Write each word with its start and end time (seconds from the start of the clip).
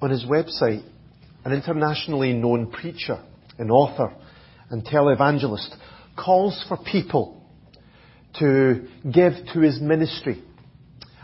on 0.00 0.10
his 0.10 0.24
website, 0.24 0.84
an 1.44 1.52
internationally 1.52 2.32
known 2.32 2.70
preacher, 2.70 3.22
an 3.58 3.70
author, 3.70 4.14
and 4.70 4.84
televangelist 4.84 5.74
calls 6.16 6.64
for 6.68 6.76
people 6.76 7.44
to 8.38 8.86
give 9.04 9.32
to 9.52 9.60
his 9.60 9.80
ministry. 9.80 10.42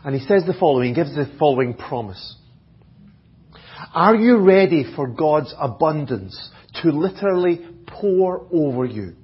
And 0.05 0.15
he 0.15 0.27
says 0.27 0.45
the 0.47 0.55
following, 0.59 0.95
gives 0.95 1.15
the 1.15 1.31
following 1.39 1.75
promise. 1.75 2.37
Are 3.95 4.15
you 4.15 4.39
ready 4.39 4.85
for 4.95 5.09
God's 5.09 5.55
abundance 5.59 6.51
to 6.83 6.91
literally 6.91 7.67
pour 7.87 8.47
over 8.53 8.85
you? 8.85 9.15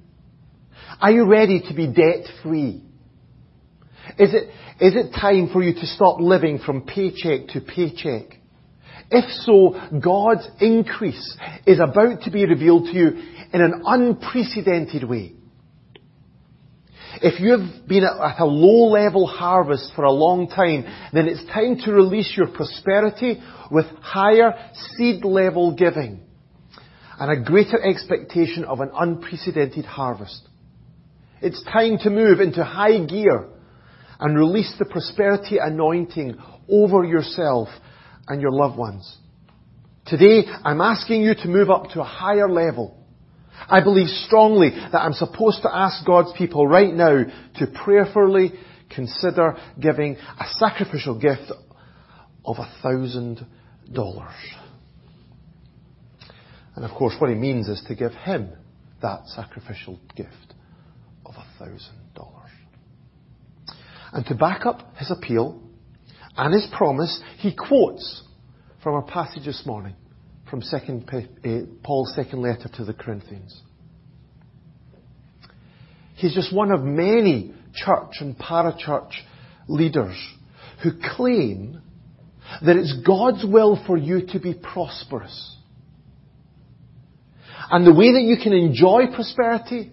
Are 0.99 1.11
you 1.11 1.25
ready 1.25 1.61
to 1.67 1.73
be 1.73 1.87
debt 1.87 2.25
free? 2.41 2.83
Is 4.17 4.33
it, 4.33 4.49
is 4.79 4.95
it 4.95 5.13
time 5.13 5.49
for 5.51 5.61
you 5.63 5.73
to 5.73 5.85
stop 5.85 6.19
living 6.19 6.59
from 6.59 6.81
paycheck 6.81 7.49
to 7.49 7.61
paycheck? 7.61 8.39
If 9.13 9.31
so, 9.43 9.99
God's 9.99 10.47
increase 10.59 11.37
is 11.67 11.79
about 11.79 12.23
to 12.23 12.31
be 12.31 12.45
revealed 12.47 12.85
to 12.85 12.93
you 12.93 13.07
in 13.53 13.61
an 13.61 13.83
unprecedented 13.85 15.07
way. 15.07 15.33
If 17.21 17.39
you've 17.39 17.87
been 17.87 18.03
at 18.03 18.39
a 18.39 18.45
low 18.45 18.91
level 18.91 19.27
harvest 19.27 19.91
for 19.95 20.03
a 20.03 20.11
long 20.11 20.47
time, 20.47 20.85
then 21.13 21.27
it's 21.27 21.45
time 21.45 21.77
to 21.85 21.93
release 21.93 22.33
your 22.35 22.47
prosperity 22.47 23.39
with 23.69 23.85
higher 24.01 24.71
seed 24.73 25.23
level 25.23 25.75
giving 25.75 26.21
and 27.19 27.31
a 27.31 27.43
greater 27.45 27.79
expectation 27.79 28.65
of 28.65 28.79
an 28.79 28.89
unprecedented 28.99 29.85
harvest. 29.85 30.41
It's 31.39 31.63
time 31.65 31.99
to 31.99 32.09
move 32.09 32.39
into 32.39 32.63
high 32.63 33.05
gear 33.05 33.47
and 34.19 34.35
release 34.35 34.73
the 34.79 34.85
prosperity 34.85 35.59
anointing 35.59 36.35
over 36.67 37.03
yourself 37.03 37.69
and 38.27 38.41
your 38.41 38.51
loved 38.51 38.77
ones. 38.77 39.17
Today, 40.05 40.43
I'm 40.63 40.81
asking 40.81 41.21
you 41.21 41.33
to 41.35 41.47
move 41.47 41.69
up 41.69 41.89
to 41.91 42.01
a 42.01 42.05
higher 42.05 42.49
level. 42.49 42.97
I 43.69 43.81
believe 43.81 44.09
strongly 44.09 44.69
that 44.69 44.99
I'm 44.99 45.13
supposed 45.13 45.61
to 45.61 45.73
ask 45.73 46.05
God's 46.05 46.33
people 46.37 46.67
right 46.67 46.93
now 46.93 47.23
to 47.55 47.67
prayerfully 47.83 48.53
consider 48.93 49.57
giving 49.79 50.17
a 50.17 50.45
sacrificial 50.57 51.19
gift 51.19 51.51
of 52.45 52.57
a 52.59 52.69
thousand 52.81 53.45
dollars. 53.91 54.33
And 56.75 56.83
of 56.83 56.91
course, 56.91 57.15
what 57.19 57.29
he 57.29 57.35
means 57.35 57.67
is 57.67 57.83
to 57.87 57.95
give 57.95 58.13
him 58.13 58.49
that 59.01 59.27
sacrificial 59.27 59.99
gift 60.15 60.53
of 61.25 61.35
a 61.35 61.45
thousand 61.59 62.13
dollars. 62.15 62.49
And 64.11 64.25
to 64.25 64.35
back 64.35 64.65
up 64.65 64.95
his 64.97 65.11
appeal 65.11 65.61
and 66.37 66.53
his 66.53 66.67
promise, 66.75 67.21
he 67.37 67.55
quotes 67.55 68.23
from 68.81 68.95
our 68.95 69.03
passage 69.03 69.45
this 69.45 69.63
morning 69.65 69.95
from 70.49 70.61
second, 70.61 71.09
uh, 71.11 71.49
Paul's 71.83 72.13
second 72.15 72.41
letter 72.41 72.69
to 72.75 72.85
the 72.85 72.93
Corinthians. 72.93 73.59
He's 76.15 76.33
just 76.33 76.53
one 76.53 76.71
of 76.71 76.83
many 76.83 77.53
church 77.73 78.17
and 78.19 78.37
parachurch 78.37 79.11
leaders 79.67 80.15
who 80.83 80.91
claim 81.15 81.81
that 82.63 82.75
it's 82.75 82.93
God's 83.05 83.45
will 83.45 83.81
for 83.87 83.97
you 83.97 84.27
to 84.27 84.39
be 84.39 84.53
prosperous. 84.53 85.57
And 87.71 87.87
the 87.87 87.93
way 87.93 88.11
that 88.11 88.21
you 88.21 88.37
can 88.41 88.53
enjoy 88.53 89.07
prosperity 89.13 89.91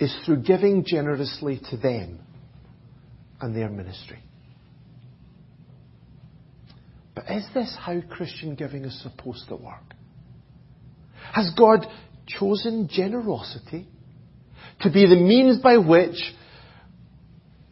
is 0.00 0.14
through 0.24 0.42
giving 0.42 0.84
generously 0.84 1.60
to 1.70 1.76
them 1.76 2.18
and 3.40 3.54
their 3.54 3.68
ministry. 3.68 4.18
But 7.16 7.30
is 7.30 7.46
this 7.54 7.74
how 7.80 8.00
Christian 8.02 8.54
giving 8.54 8.84
is 8.84 9.02
supposed 9.02 9.48
to 9.48 9.56
work? 9.56 9.94
Has 11.32 11.50
God 11.58 11.86
chosen 12.26 12.88
generosity 12.92 13.88
to 14.82 14.90
be 14.90 15.06
the 15.06 15.16
means 15.16 15.58
by 15.58 15.78
which 15.78 16.34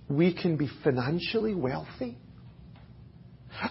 we 0.09 0.35
can 0.35 0.57
be 0.57 0.69
financially 0.83 1.55
wealthy? 1.55 2.17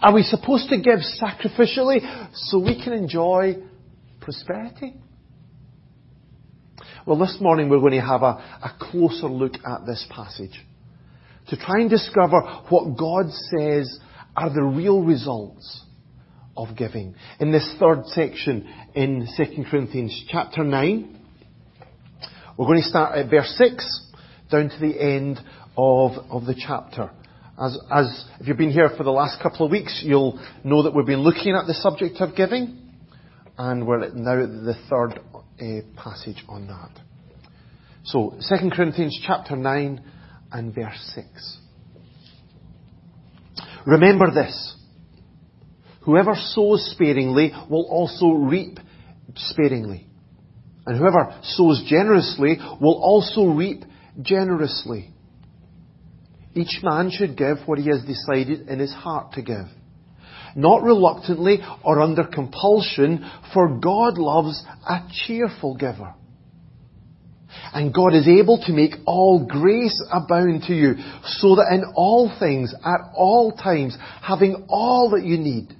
Are 0.02 0.14
we 0.14 0.22
supposed 0.22 0.70
to 0.70 0.78
give 0.78 1.00
sacrificially 1.20 2.30
so 2.34 2.60
we 2.60 2.82
can 2.82 2.94
enjoy 2.94 3.58
prosperity? 4.22 4.94
Well, 7.06 7.18
this 7.18 7.38
morning 7.42 7.70
we're 7.70 7.80
going 7.80 7.94
to 7.94 8.02
have 8.02 8.22
a, 8.22 8.62
a 8.64 8.72
closer 8.80 9.28
look 9.28 9.56
at 9.66 9.86
this 9.88 10.06
passage 10.10 10.64
to 11.50 11.58
try 11.58 11.82
and 11.82 11.90
discover 11.90 12.40
what 12.70 12.96
God 12.96 13.26
says 13.32 14.00
are 14.36 14.54
the 14.54 14.64
real 14.64 15.02
results 15.02 15.84
of 16.56 16.76
giving. 16.78 17.16
In 17.40 17.52
this 17.52 17.76
third 17.80 18.06
section 18.08 18.68
in 18.96 19.28
2 19.38 19.64
Corinthians 19.70 20.26
chapter 20.30 20.64
9, 20.64 21.20
we're 22.58 22.66
going 22.66 22.82
to 22.82 22.88
start 22.88 23.18
at 23.18 23.30
verse 23.30 23.54
6 23.58 24.12
down 24.52 24.70
to 24.70 24.80
the 24.80 25.00
end 25.02 25.40
of, 25.78 26.12
of 26.30 26.46
the 26.46 26.56
chapter. 26.56 27.10
As, 27.60 27.78
as 27.92 28.26
if 28.40 28.48
you've 28.48 28.58
been 28.58 28.72
here 28.72 28.90
for 28.96 29.04
the 29.04 29.12
last 29.12 29.42
couple 29.42 29.66
of 29.66 29.72
weeks, 29.72 30.02
you'll 30.04 30.40
know 30.64 30.84
that 30.84 30.96
we've 30.96 31.06
been 31.06 31.22
looking 31.22 31.56
at 31.56 31.66
the 31.68 31.74
subject 31.74 32.18
of 32.20 32.36
giving, 32.36 32.80
and 33.58 33.86
we're 33.88 34.10
now 34.10 34.44
at 34.44 34.50
the 34.50 34.76
third 34.90 35.20
uh, 35.62 36.02
passage 36.02 36.44
on 36.48 36.68
that. 36.68 36.92
So, 38.06 38.38
2 38.50 38.70
Corinthians 38.76 39.20
chapter 39.26 39.56
9 39.56 40.04
and 40.52 40.76
verse 40.76 41.14
6. 41.16 41.58
Remember 43.86 44.32
this. 44.32 44.76
Whoever 46.02 46.34
sows 46.36 46.92
sparingly 46.92 47.54
will 47.70 47.88
also 47.90 48.32
reap 48.32 48.80
sparingly. 49.36 50.08
And 50.86 50.98
whoever 50.98 51.40
sows 51.44 51.84
generously 51.88 52.58
will 52.82 53.02
also 53.02 53.46
reap 53.46 53.84
generously. 54.22 55.12
Each 56.56 56.80
man 56.84 57.10
should 57.10 57.38
give 57.38 57.58
what 57.66 57.80
he 57.80 57.90
has 57.90 58.04
decided 58.06 58.68
in 58.68 58.80
his 58.80 58.94
heart 58.94 59.34
to 59.34 59.42
give. 59.42 59.66
Not 60.56 60.84
reluctantly 60.84 61.60
or 61.84 62.00
under 62.00 62.26
compulsion, 62.26 63.28
for 63.54 63.80
God 63.80 64.18
loves 64.18 64.64
a 64.88 65.00
cheerful 65.26 65.76
giver. 65.76 66.14
And 67.74 67.94
God 67.94 68.14
is 68.14 68.28
able 68.28 68.60
to 68.66 68.72
make 68.72 68.94
all 69.08 69.46
grace 69.46 70.00
abound 70.12 70.64
to 70.68 70.74
you, 70.74 70.96
so 71.24 71.56
that 71.56 71.72
in 71.72 71.84
all 71.96 72.32
things, 72.40 72.74
at 72.86 73.12
all 73.16 73.52
times, 73.52 73.98
having 74.22 74.66
all 74.70 75.10
that 75.12 75.26
you 75.26 75.38
need, 75.38 75.76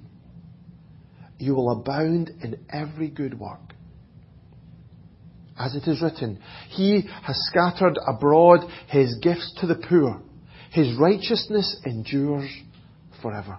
you 1.38 1.54
will 1.54 1.70
abound 1.70 2.30
in 2.42 2.64
every 2.68 3.08
good 3.08 3.38
work. 3.38 3.60
As 5.56 5.76
it 5.76 5.86
is 5.86 6.02
written, 6.02 6.40
He 6.70 7.02
has 7.22 7.36
scattered 7.46 7.96
abroad 8.06 8.60
His 8.88 9.16
gifts 9.22 9.54
to 9.60 9.66
the 9.66 9.76
poor. 9.76 10.20
His 10.72 10.96
righteousness 10.98 11.80
endures 11.86 12.50
forever. 13.22 13.58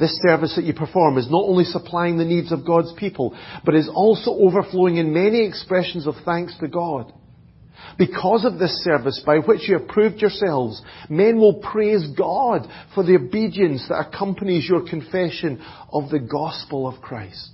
This 0.00 0.18
service 0.26 0.56
that 0.56 0.64
you 0.64 0.72
perform 0.72 1.18
is 1.18 1.30
not 1.30 1.44
only 1.44 1.64
supplying 1.64 2.16
the 2.16 2.24
needs 2.24 2.52
of 2.52 2.66
God's 2.66 2.92
people, 2.94 3.38
but 3.66 3.74
is 3.74 3.90
also 3.92 4.30
overflowing 4.30 4.96
in 4.96 5.12
many 5.12 5.46
expressions 5.46 6.06
of 6.06 6.14
thanks 6.24 6.56
to 6.60 6.68
God. 6.68 7.12
Because 7.98 8.46
of 8.46 8.58
this 8.58 8.82
service 8.82 9.22
by 9.26 9.38
which 9.38 9.68
you 9.68 9.78
have 9.78 9.88
proved 9.88 10.20
yourselves, 10.20 10.80
men 11.10 11.38
will 11.38 11.60
praise 11.60 12.06
God 12.16 12.66
for 12.94 13.04
the 13.04 13.16
obedience 13.16 13.84
that 13.88 14.06
accompanies 14.08 14.66
your 14.66 14.88
confession 14.88 15.62
of 15.92 16.08
the 16.08 16.18
gospel 16.18 16.88
of 16.88 17.02
Christ. 17.02 17.50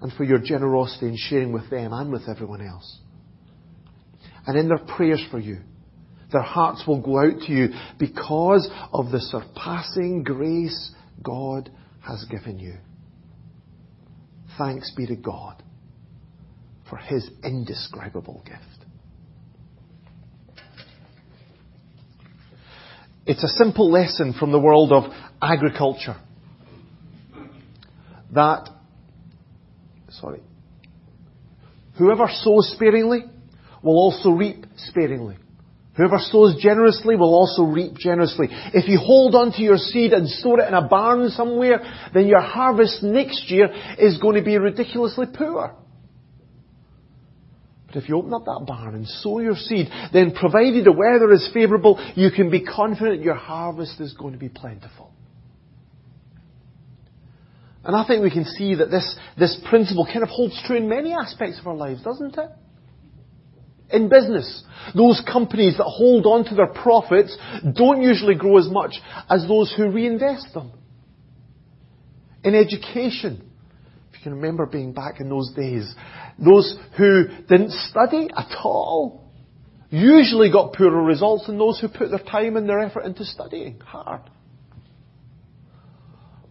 And 0.00 0.10
for 0.14 0.24
your 0.24 0.38
generosity 0.38 1.08
in 1.08 1.16
sharing 1.18 1.52
with 1.52 1.68
them 1.68 1.92
and 1.92 2.10
with 2.10 2.28
everyone 2.30 2.66
else. 2.66 2.98
And 4.46 4.58
in 4.58 4.68
their 4.68 4.78
prayers 4.78 5.22
for 5.30 5.38
you, 5.38 5.58
their 6.32 6.40
hearts 6.40 6.84
will 6.86 7.02
go 7.02 7.18
out 7.18 7.40
to 7.46 7.52
you 7.52 7.68
because 7.98 8.70
of 8.92 9.10
the 9.10 9.20
surpassing 9.20 10.22
grace 10.22 10.92
God 11.22 11.70
has 12.00 12.24
given 12.30 12.58
you. 12.58 12.74
Thanks 14.58 14.92
be 14.96 15.06
to 15.06 15.16
God 15.16 15.62
for 16.88 16.96
His 16.96 17.28
indescribable 17.44 18.42
gift. 18.44 18.64
It's 23.26 23.44
a 23.44 23.48
simple 23.48 23.90
lesson 23.90 24.34
from 24.38 24.50
the 24.50 24.58
world 24.58 24.92
of 24.92 25.04
agriculture 25.40 26.16
that, 28.32 28.68
sorry, 30.08 30.40
Whoever 32.00 32.28
sows 32.32 32.72
sparingly 32.74 33.24
will 33.82 33.98
also 33.98 34.30
reap 34.30 34.64
sparingly. 34.74 35.36
Whoever 36.00 36.18
sows 36.18 36.56
generously 36.58 37.14
will 37.14 37.34
also 37.34 37.62
reap 37.62 37.92
generously. 37.98 38.46
If 38.72 38.88
you 38.88 38.96
hold 38.98 39.34
on 39.34 39.52
to 39.52 39.60
your 39.60 39.76
seed 39.76 40.14
and 40.14 40.26
store 40.26 40.60
it 40.60 40.68
in 40.68 40.72
a 40.72 40.88
barn 40.88 41.28
somewhere, 41.28 41.82
then 42.14 42.26
your 42.26 42.40
harvest 42.40 43.02
next 43.02 43.50
year 43.50 43.68
is 43.98 44.16
going 44.16 44.36
to 44.36 44.42
be 44.42 44.56
ridiculously 44.56 45.26
poor. 45.36 45.76
But 47.86 47.96
if 47.96 48.08
you 48.08 48.16
open 48.16 48.32
up 48.32 48.46
that 48.46 48.64
barn 48.66 48.94
and 48.94 49.06
sow 49.06 49.40
your 49.40 49.56
seed, 49.56 49.88
then 50.10 50.32
provided 50.32 50.86
the 50.86 50.92
weather 50.92 51.30
is 51.34 51.50
favourable, 51.52 52.00
you 52.16 52.30
can 52.30 52.48
be 52.48 52.64
confident 52.64 53.20
your 53.20 53.34
harvest 53.34 54.00
is 54.00 54.14
going 54.14 54.32
to 54.32 54.38
be 54.38 54.48
plentiful. 54.48 55.12
And 57.84 57.94
I 57.94 58.06
think 58.06 58.22
we 58.22 58.30
can 58.30 58.46
see 58.46 58.76
that 58.76 58.90
this, 58.90 59.16
this 59.38 59.60
principle 59.68 60.06
kind 60.06 60.22
of 60.22 60.30
holds 60.30 60.58
true 60.66 60.78
in 60.78 60.88
many 60.88 61.12
aspects 61.12 61.60
of 61.60 61.66
our 61.66 61.76
lives, 61.76 62.02
doesn't 62.02 62.38
it? 62.38 62.48
In 63.92 64.08
business, 64.08 64.62
those 64.94 65.20
companies 65.30 65.76
that 65.78 65.84
hold 65.84 66.26
on 66.26 66.44
to 66.44 66.54
their 66.54 66.68
profits 66.68 67.36
don't 67.74 68.02
usually 68.02 68.34
grow 68.34 68.58
as 68.58 68.68
much 68.68 69.00
as 69.28 69.46
those 69.48 69.72
who 69.76 69.90
reinvest 69.90 70.54
them. 70.54 70.72
In 72.44 72.54
education, 72.54 73.50
if 74.10 74.18
you 74.18 74.22
can 74.22 74.34
remember 74.34 74.66
being 74.66 74.92
back 74.92 75.20
in 75.20 75.28
those 75.28 75.52
days, 75.54 75.92
those 76.38 76.76
who 76.96 77.24
didn't 77.48 77.72
study 77.72 78.28
at 78.34 78.56
all 78.62 79.30
usually 79.90 80.50
got 80.52 80.72
poorer 80.72 81.02
results 81.02 81.46
than 81.46 81.58
those 81.58 81.80
who 81.80 81.88
put 81.88 82.10
their 82.10 82.20
time 82.20 82.56
and 82.56 82.68
their 82.68 82.80
effort 82.80 83.04
into 83.04 83.24
studying 83.24 83.80
hard. 83.80 84.22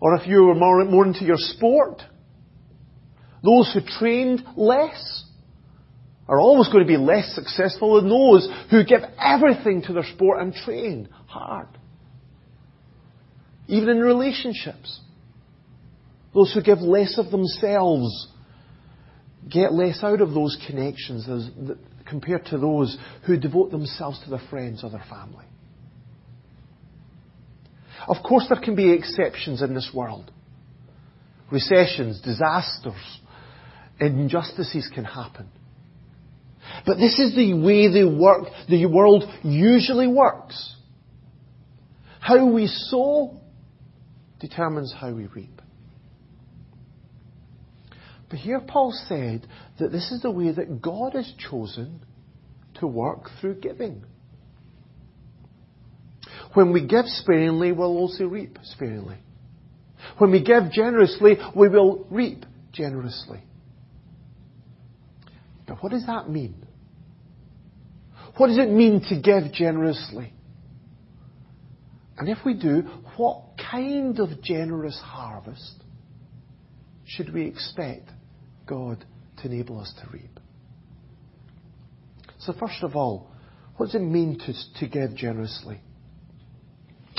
Or 0.01 0.15
if 0.15 0.27
you 0.27 0.43
were 0.43 0.55
more, 0.55 0.83
more 0.85 1.05
into 1.05 1.25
your 1.25 1.37
sport, 1.37 2.01
those 3.43 3.73
who 3.73 3.79
trained 3.99 4.43
less 4.55 5.23
are 6.29 6.39
always 6.39 6.67
going 6.67 6.85
to 6.85 6.87
be 6.87 6.95
less 6.95 7.33
successful 7.33 7.95
than 7.95 8.07
those 8.07 8.47
who 8.69 8.83
give 8.83 9.01
everything 9.19 9.81
to 9.81 9.93
their 9.93 10.03
sport 10.03 10.39
and 10.39 10.53
train 10.53 11.09
hard. 11.25 11.67
Even 13.67 13.89
in 13.89 13.99
relationships. 13.99 15.01
Those 16.35 16.53
who 16.53 16.61
give 16.61 16.79
less 16.81 17.17
of 17.17 17.31
themselves 17.31 18.27
get 19.49 19.73
less 19.73 20.03
out 20.03 20.21
of 20.21 20.35
those 20.35 20.55
connections 20.67 21.27
as, 21.27 21.49
compared 22.07 22.45
to 22.45 22.59
those 22.59 22.95
who 23.25 23.35
devote 23.35 23.71
themselves 23.71 24.21
to 24.23 24.29
their 24.29 24.41
friends 24.51 24.83
or 24.83 24.91
their 24.91 25.05
family. 25.09 25.45
Of 28.07 28.17
course, 28.23 28.45
there 28.49 28.61
can 28.61 28.75
be 28.75 28.91
exceptions 28.91 29.63
in 29.63 29.73
this 29.73 29.89
world. 29.95 30.31
Recessions, 31.51 32.21
disasters, 32.21 33.19
injustices 33.99 34.87
can 34.93 35.05
happen. 35.05 35.49
But 36.85 36.97
this 36.97 37.19
is 37.19 37.35
the 37.35 37.53
way 37.53 37.87
the, 37.91 38.07
work, 38.09 38.47
the 38.67 38.85
world 38.85 39.23
usually 39.43 40.07
works. 40.07 40.75
How 42.19 42.45
we 42.45 42.67
sow 42.67 43.39
determines 44.39 44.93
how 44.97 45.13
we 45.13 45.27
reap. 45.27 45.61
But 48.29 48.39
here 48.39 48.59
Paul 48.59 48.93
said 49.07 49.47
that 49.79 49.91
this 49.91 50.11
is 50.11 50.21
the 50.21 50.31
way 50.31 50.51
that 50.51 50.81
God 50.81 51.13
has 51.13 51.31
chosen 51.49 52.01
to 52.75 52.87
work 52.87 53.29
through 53.39 53.55
giving. 53.55 54.03
When 56.53 56.71
we 56.71 56.85
give 56.85 57.05
sparingly, 57.05 57.71
we'll 57.71 57.97
also 57.97 58.25
reap 58.25 58.57
sparingly. 58.63 59.17
When 60.17 60.31
we 60.31 60.43
give 60.43 60.71
generously, 60.71 61.37
we 61.55 61.69
will 61.69 62.05
reap 62.09 62.45
generously. 62.71 63.41
But 65.69 65.83
what 65.83 65.91
does 65.91 66.07
that 66.07 66.27
mean? 66.27 66.65
What 68.37 68.47
does 68.47 68.57
it 68.57 68.69
mean 68.69 69.01
to 69.09 69.21
give 69.21 69.53
generously? 69.53 70.33
And 72.17 72.27
if 72.27 72.39
we 72.43 72.55
do, 72.55 72.81
what 73.17 73.43
kind 73.71 74.19
of 74.19 74.41
generous 74.41 74.99
harvest 75.01 75.75
should 77.05 77.33
we 77.33 77.45
expect 77.45 78.09
God 78.65 79.05
to 79.37 79.47
enable 79.47 79.79
us 79.79 79.93
to 80.01 80.09
reap? 80.11 80.39
So 82.39 82.53
first 82.53 82.81
of 82.81 82.95
all, 82.95 83.29
what 83.77 83.87
does 83.87 83.95
it 83.95 83.99
mean 83.99 84.39
to, 84.39 84.53
to 84.79 84.87
give 84.87 85.15
generously? 85.15 85.81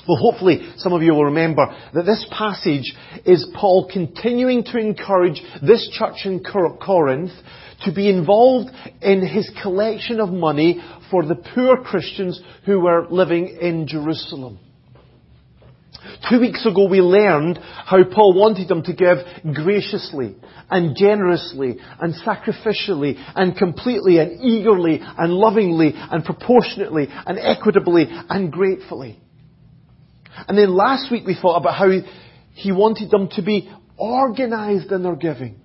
Well, 0.09 0.19
hopefully 0.19 0.73
some 0.77 0.93
of 0.93 1.03
you 1.03 1.13
will 1.13 1.27
remember 1.27 1.67
that 1.95 2.05
this 2.05 2.27
passage 2.31 2.95
is 3.25 3.47
Paul 3.55 3.89
continuing 3.93 4.65
to 4.65 4.79
encourage 4.79 5.41
this 5.63 5.89
church 5.93 6.25
in 6.25 6.43
Corinth 6.43 7.33
to 7.83 7.93
be 7.93 8.09
involved 8.09 8.71
in 9.01 9.27
his 9.27 9.51
collection 9.63 10.21
of 10.21 10.31
money 10.31 10.81
for 11.11 11.25
the 11.25 11.35
poor 11.35 11.79
Christians 11.79 12.41
who 12.67 12.81
were 12.81 13.07
living 13.09 13.59
in 13.61 13.87
Jerusalem. 13.87 14.59
Two 16.31 16.41
weeks 16.41 16.65
ago 16.65 16.89
we 16.89 17.01
learned 17.01 17.59
how 17.59 18.05
Paul 18.05 18.35
wanted 18.35 18.69
them 18.69 18.83
to 18.85 18.95
give 18.95 19.19
graciously 19.55 20.37
and 20.71 20.97
generously 20.97 21.77
and 22.01 22.15
sacrificially 22.15 23.23
and 23.35 23.57
completely 23.57 24.19
and 24.19 24.41
eagerly 24.41 25.01
and 25.01 25.33
lovingly 25.33 25.93
and 25.95 26.25
proportionately 26.25 27.09
and 27.11 27.39
equitably 27.39 28.07
and 28.09 28.53
gratefully. 28.53 29.19
And 30.49 30.57
then 30.57 30.75
last 30.75 31.11
week 31.11 31.27
we 31.27 31.37
thought 31.41 31.57
about 31.57 31.75
how 31.75 31.91
he, 32.55 32.73
wanted 32.73 33.11
them 33.11 33.29
to 33.33 33.43
be 33.43 33.71
organized 33.97 34.93
in 34.93 35.03
their 35.03 35.17
giving 35.17 35.61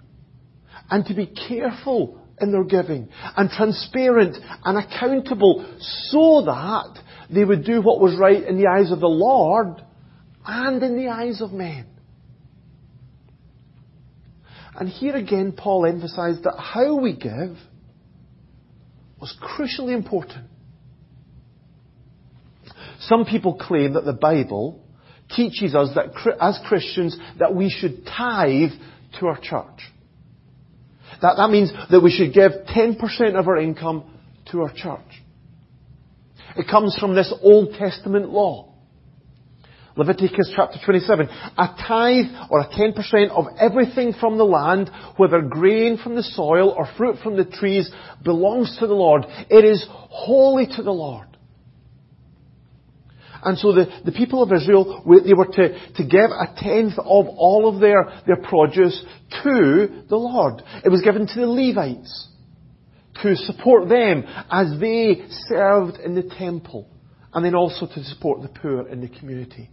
and 0.89 1.05
to 1.05 1.13
be 1.13 1.27
careful 1.27 2.21
in 2.39 2.51
their 2.51 2.63
giving 2.63 3.09
and 3.37 3.49
transparent 3.49 4.37
and 4.63 4.77
accountable 4.77 5.65
so 6.09 6.43
that 6.45 7.01
they 7.29 7.43
would 7.43 7.65
do 7.65 7.81
what 7.81 7.99
was 7.99 8.17
right 8.19 8.43
in 8.43 8.57
the 8.57 8.67
eyes 8.67 8.91
of 8.91 8.99
the 8.99 9.07
Lord 9.07 9.81
and 10.45 10.83
in 10.83 10.97
the 10.97 11.09
eyes 11.09 11.41
of 11.41 11.51
men. 11.51 11.87
And 14.77 14.89
here 14.89 15.15
again, 15.15 15.53
Paul 15.53 15.85
emphasized 15.85 16.43
that 16.43 16.57
how 16.57 16.99
we 16.99 17.15
give 17.15 17.57
was 19.19 19.35
crucially 19.41 19.95
important. 19.95 20.47
Some 22.99 23.25
people 23.25 23.55
claim 23.55 23.93
that 23.93 24.05
the 24.05 24.13
Bible 24.13 24.83
teaches 25.35 25.73
us 25.73 25.89
that 25.95 26.09
as 26.41 26.59
Christians 26.67 27.17
that 27.39 27.55
we 27.55 27.69
should 27.69 28.05
tithe 28.05 28.71
to 29.19 29.27
our 29.27 29.39
church. 29.39 29.81
That, 31.21 31.35
that 31.37 31.49
means 31.49 31.71
that 31.91 32.01
we 32.01 32.11
should 32.11 32.33
give 32.33 32.51
10% 32.69 33.39
of 33.39 33.47
our 33.47 33.57
income 33.57 34.03
to 34.51 34.61
our 34.61 34.73
church. 34.73 35.23
It 36.57 36.67
comes 36.69 36.95
from 36.99 37.15
this 37.15 37.33
Old 37.41 37.75
Testament 37.77 38.29
law. 38.29 38.73
Leviticus 39.97 40.51
chapter 40.55 40.77
27. 40.83 41.27
A 41.57 41.67
tithe 41.87 42.25
or 42.49 42.59
a 42.59 42.67
10% 42.67 43.29
of 43.29 43.45
everything 43.59 44.13
from 44.19 44.37
the 44.37 44.43
land, 44.43 44.91
whether 45.15 45.41
grain 45.41 45.97
from 45.97 46.15
the 46.15 46.23
soil 46.23 46.69
or 46.69 46.87
fruit 46.97 47.17
from 47.23 47.37
the 47.37 47.45
trees, 47.45 47.89
belongs 48.23 48.77
to 48.79 48.87
the 48.87 48.93
Lord. 48.93 49.25
It 49.49 49.63
is 49.63 49.85
holy 49.89 50.67
to 50.75 50.83
the 50.83 50.91
Lord. 50.91 51.27
And 53.45 53.59
so 53.59 53.73
the, 53.73 53.85
the 54.03 54.11
people 54.11 54.41
of 54.41 54.51
Israel, 54.51 55.03
they 55.23 55.35
were 55.35 55.45
to, 55.45 55.93
to 55.93 56.03
give 56.03 56.31
a 56.31 56.47
tenth 56.57 56.97
of 56.97 57.27
all 57.27 57.71
of 57.71 57.79
their, 57.79 58.21
their 58.25 58.37
produce 58.37 59.05
to 59.43 60.03
the 60.09 60.15
Lord. 60.15 60.63
It 60.83 60.89
was 60.89 61.01
given 61.01 61.27
to 61.27 61.39
the 61.39 61.45
Levites 61.45 62.27
to 63.21 63.35
support 63.35 63.87
them 63.87 64.23
as 64.49 64.79
they 64.79 65.25
served 65.47 65.97
in 65.97 66.15
the 66.15 66.23
temple 66.23 66.89
and 67.33 67.45
then 67.45 67.53
also 67.53 67.85
to 67.85 68.03
support 68.03 68.41
the 68.41 68.47
poor 68.47 68.87
in 68.87 68.99
the 68.99 69.09
community. 69.09 69.69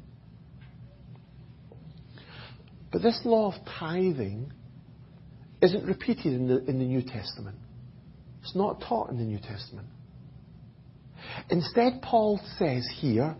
But 2.93 3.00
this 3.00 3.19
law 3.25 3.55
of 3.55 3.64
tithing 3.79 4.52
isn't 5.62 5.87
repeated 5.87 6.35
in 6.35 6.47
the, 6.47 6.62
in 6.67 6.79
the 6.79 6.85
New 6.85 7.02
Testament. 7.02 7.57
It's 8.43 8.55
not 8.55 8.83
taught 8.87 9.09
in 9.09 9.17
the 9.17 9.25
New 9.25 9.38
Testament. 9.38 9.87
Instead, 11.49 12.02
Paul 12.02 12.38
says 12.59 12.87
here 13.00 13.35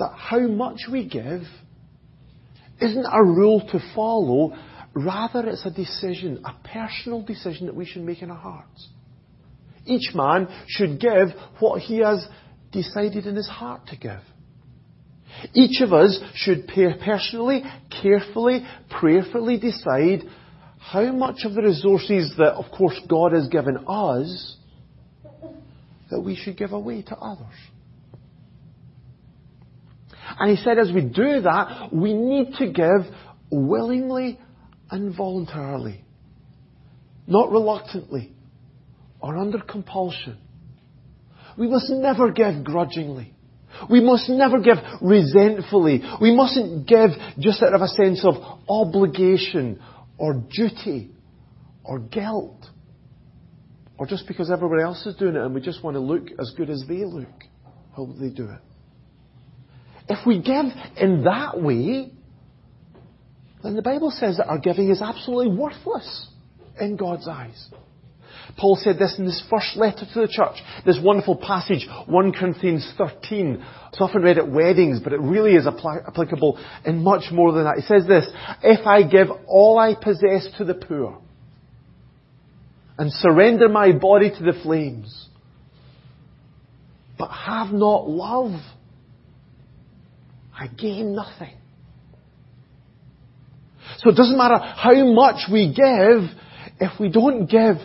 that 0.00 0.12
how 0.16 0.40
much 0.40 0.80
we 0.90 1.08
give 1.08 1.42
isn't 2.80 3.06
a 3.06 3.22
rule 3.22 3.60
to 3.70 3.78
follow, 3.94 4.56
rather 4.94 5.46
it's 5.46 5.64
a 5.66 5.70
decision, 5.70 6.42
a 6.44 6.54
personal 6.66 7.22
decision 7.22 7.66
that 7.66 7.74
we 7.76 7.84
should 7.84 8.02
make 8.02 8.22
in 8.22 8.30
our 8.30 8.36
hearts. 8.36 8.88
Each 9.86 10.14
man 10.14 10.48
should 10.66 10.98
give 11.00 11.28
what 11.60 11.82
he 11.82 11.98
has 11.98 12.26
decided 12.72 13.26
in 13.26 13.36
his 13.36 13.48
heart 13.48 13.86
to 13.88 13.96
give. 13.96 14.20
Each 15.54 15.80
of 15.80 15.92
us 15.92 16.18
should 16.34 16.66
personally, 16.66 17.62
carefully, 18.02 18.66
prayerfully 18.88 19.58
decide 19.58 20.22
how 20.78 21.12
much 21.12 21.44
of 21.44 21.54
the 21.54 21.62
resources 21.62 22.34
that, 22.38 22.54
of 22.54 22.64
course, 22.76 22.98
God 23.08 23.32
has 23.32 23.48
given 23.48 23.84
us 23.86 24.56
that 26.10 26.20
we 26.20 26.36
should 26.36 26.56
give 26.56 26.72
away 26.72 27.02
to 27.02 27.16
others. 27.16 27.54
And 30.40 30.56
he 30.56 30.64
said 30.64 30.78
as 30.78 30.90
we 30.90 31.02
do 31.02 31.42
that, 31.42 31.90
we 31.92 32.14
need 32.14 32.54
to 32.54 32.72
give 32.72 33.14
willingly 33.50 34.40
and 34.90 35.14
voluntarily. 35.14 36.02
Not 37.26 37.52
reluctantly 37.52 38.32
or 39.20 39.36
under 39.36 39.60
compulsion. 39.60 40.38
We 41.58 41.68
must 41.68 41.90
never 41.90 42.30
give 42.32 42.64
grudgingly. 42.64 43.34
We 43.90 44.00
must 44.00 44.30
never 44.30 44.60
give 44.60 44.78
resentfully. 45.02 46.02
We 46.22 46.34
mustn't 46.34 46.88
give 46.88 47.10
just 47.38 47.62
out 47.62 47.74
of 47.74 47.82
a 47.82 47.88
sense 47.88 48.24
of 48.24 48.34
obligation 48.66 49.80
or 50.16 50.34
duty 50.34 51.10
or 51.84 51.98
guilt. 51.98 52.64
Or 53.98 54.06
just 54.06 54.26
because 54.26 54.50
everybody 54.50 54.82
else 54.82 55.04
is 55.04 55.16
doing 55.16 55.36
it 55.36 55.42
and 55.42 55.54
we 55.54 55.60
just 55.60 55.84
want 55.84 55.96
to 55.96 56.00
look 56.00 56.28
as 56.40 56.54
good 56.56 56.70
as 56.70 56.82
they 56.88 57.04
look 57.04 57.28
while 57.94 58.06
they 58.06 58.30
do 58.30 58.48
it. 58.48 58.69
If 60.20 60.26
we 60.26 60.42
give 60.42 60.66
in 60.96 61.24
that 61.24 61.60
way, 61.60 62.12
then 63.62 63.74
the 63.74 63.82
Bible 63.82 64.10
says 64.10 64.36
that 64.36 64.48
our 64.48 64.58
giving 64.58 64.90
is 64.90 65.00
absolutely 65.00 65.56
worthless 65.56 66.28
in 66.78 66.96
God's 66.96 67.26
eyes. 67.26 67.68
Paul 68.58 68.76
said 68.76 68.98
this 68.98 69.16
in 69.18 69.24
his 69.24 69.42
first 69.48 69.76
letter 69.76 70.04
to 70.12 70.20
the 70.20 70.28
church. 70.28 70.56
This 70.84 70.98
wonderful 71.02 71.36
passage, 71.36 71.86
1 72.06 72.32
Corinthians 72.32 72.92
13. 72.98 73.64
It's 73.88 74.00
often 74.00 74.22
read 74.22 74.38
at 74.38 74.50
weddings, 74.50 75.00
but 75.02 75.12
it 75.12 75.20
really 75.20 75.54
is 75.54 75.66
applicable 75.66 76.58
in 76.84 77.02
much 77.02 77.32
more 77.32 77.52
than 77.52 77.64
that. 77.64 77.76
He 77.76 77.82
says 77.82 78.06
this, 78.06 78.26
If 78.62 78.86
I 78.86 79.02
give 79.02 79.28
all 79.46 79.78
I 79.78 79.94
possess 79.94 80.48
to 80.58 80.64
the 80.64 80.74
poor 80.74 81.18
and 82.98 83.10
surrender 83.12 83.68
my 83.68 83.92
body 83.92 84.30
to 84.30 84.42
the 84.42 84.58
flames, 84.62 85.28
but 87.18 87.28
have 87.28 87.72
not 87.72 88.08
love, 88.08 88.60
I 90.60 90.66
gain 90.66 91.14
nothing. 91.14 91.56
So 93.96 94.10
it 94.10 94.16
doesn't 94.16 94.36
matter 94.36 94.58
how 94.58 94.94
much 95.06 95.48
we 95.50 95.72
give 95.74 96.30
if 96.78 97.00
we 97.00 97.08
don't 97.08 97.46
give 97.46 97.76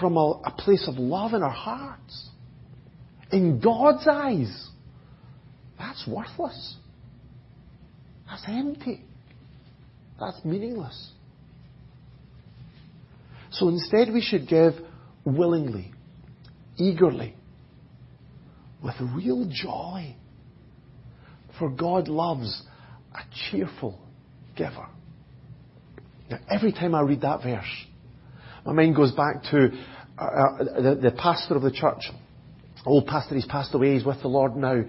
from 0.00 0.16
a, 0.16 0.40
a 0.44 0.50
place 0.58 0.88
of 0.88 0.96
love 0.96 1.34
in 1.34 1.42
our 1.42 1.50
hearts. 1.50 2.30
In 3.30 3.60
God's 3.60 4.06
eyes, 4.08 4.68
that's 5.78 6.04
worthless. 6.08 6.76
That's 8.28 8.42
empty. 8.48 9.04
That's 10.18 10.44
meaningless. 10.44 11.12
So 13.52 13.68
instead 13.68 14.12
we 14.12 14.20
should 14.20 14.48
give 14.48 14.72
willingly, 15.24 15.92
eagerly, 16.76 17.36
with 18.82 18.96
real 19.00 19.48
joy. 19.48 20.16
For 21.58 21.70
God 21.70 22.08
loves 22.08 22.62
a 23.14 23.20
cheerful 23.50 23.98
giver. 24.56 24.86
Now, 26.30 26.38
every 26.50 26.72
time 26.72 26.94
I 26.94 27.02
read 27.02 27.20
that 27.20 27.42
verse, 27.42 27.64
my 28.64 28.72
mind 28.72 28.96
goes 28.96 29.12
back 29.12 29.42
to 29.50 29.70
uh, 30.18 30.22
uh, 30.22 30.58
the, 30.58 30.98
the 31.02 31.16
pastor 31.16 31.54
of 31.54 31.62
the 31.62 31.70
church, 31.70 32.10
old 32.86 33.06
pastor, 33.06 33.34
he's 33.34 33.46
passed 33.46 33.74
away, 33.74 33.94
he's 33.94 34.04
with 34.04 34.22
the 34.22 34.28
Lord 34.28 34.56
now, 34.56 34.82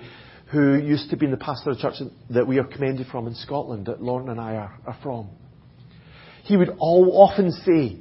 who 0.52 0.76
used 0.76 1.10
to 1.10 1.18
be 1.18 1.26
in 1.26 1.32
the 1.32 1.38
pastor 1.38 1.72
of 1.72 1.78
the 1.78 1.82
church 1.82 1.96
that 2.30 2.48
we 2.48 2.60
are 2.60 2.64
commended 2.64 3.08
from 3.08 3.28
in 3.28 3.36
Scotland, 3.36 3.88
that 3.88 4.02
Lauren 4.02 4.30
and 4.30 4.40
I 4.40 4.56
are, 4.56 4.80
are 4.86 4.98
from. 5.04 5.30
He 6.44 6.56
would 6.56 6.76
all 6.80 7.12
often 7.14 7.52
say 7.52 7.98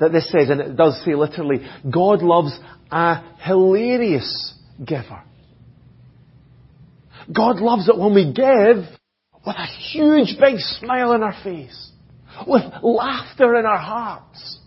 that 0.00 0.12
this 0.12 0.30
says, 0.30 0.50
and 0.50 0.60
it 0.60 0.76
does 0.76 1.02
say 1.04 1.14
literally, 1.14 1.66
God 1.90 2.22
loves 2.22 2.58
a 2.90 3.22
hilarious 3.40 4.54
giver. 4.84 5.22
God 7.34 7.60
loves 7.60 7.88
it 7.88 7.98
when 7.98 8.14
we 8.14 8.32
give 8.32 8.84
with 9.46 9.56
a 9.56 9.66
huge 9.92 10.36
big 10.40 10.58
smile 10.58 11.12
on 11.12 11.22
our 11.22 11.36
face, 11.44 11.92
with 12.46 12.62
laughter 12.82 13.56
in 13.56 13.64
our 13.64 13.78
hearts, 13.78 14.58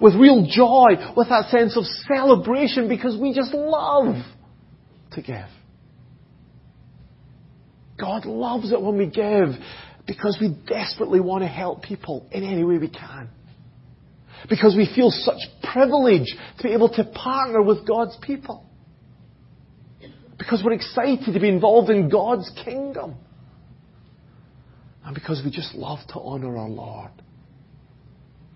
with 0.00 0.14
real 0.14 0.46
joy, 0.48 1.12
with 1.16 1.28
that 1.28 1.48
sense 1.50 1.76
of 1.76 1.84
celebration 1.84 2.88
because 2.88 3.18
we 3.20 3.34
just 3.34 3.52
love 3.52 4.14
to 5.12 5.22
give. 5.22 5.48
God 7.98 8.24
loves 8.24 8.72
it 8.72 8.80
when 8.80 8.96
we 8.96 9.06
give 9.06 9.48
because 10.06 10.38
we 10.40 10.56
desperately 10.66 11.20
want 11.20 11.42
to 11.42 11.48
help 11.48 11.82
people 11.82 12.26
in 12.32 12.42
any 12.44 12.64
way 12.64 12.78
we 12.78 12.88
can. 12.88 13.28
Because 14.48 14.74
we 14.74 14.90
feel 14.94 15.10
such 15.10 15.40
privilege 15.72 16.34
to 16.58 16.62
be 16.62 16.72
able 16.72 16.88
to 16.88 17.04
partner 17.04 17.62
with 17.62 17.86
God's 17.86 18.16
people. 18.22 18.64
Because 20.40 20.62
we're 20.64 20.72
excited 20.72 21.34
to 21.34 21.38
be 21.38 21.50
involved 21.50 21.90
in 21.90 22.08
God's 22.08 22.50
kingdom. 22.64 23.14
And 25.04 25.14
because 25.14 25.42
we 25.44 25.50
just 25.50 25.74
love 25.74 25.98
to 26.08 26.14
honour 26.14 26.56
our 26.56 26.68
Lord 26.68 27.10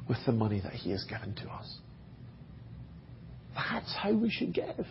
with 0.09 0.17
the 0.25 0.33
money 0.33 0.61
that 0.61 0.73
He 0.73 0.93
has 0.93 1.05
given 1.05 1.35
to 1.35 1.49
us. 1.51 1.79
That's 3.55 3.95
how 3.95 4.15
we 4.15 4.31
should 4.31 4.55
give. 4.55 4.87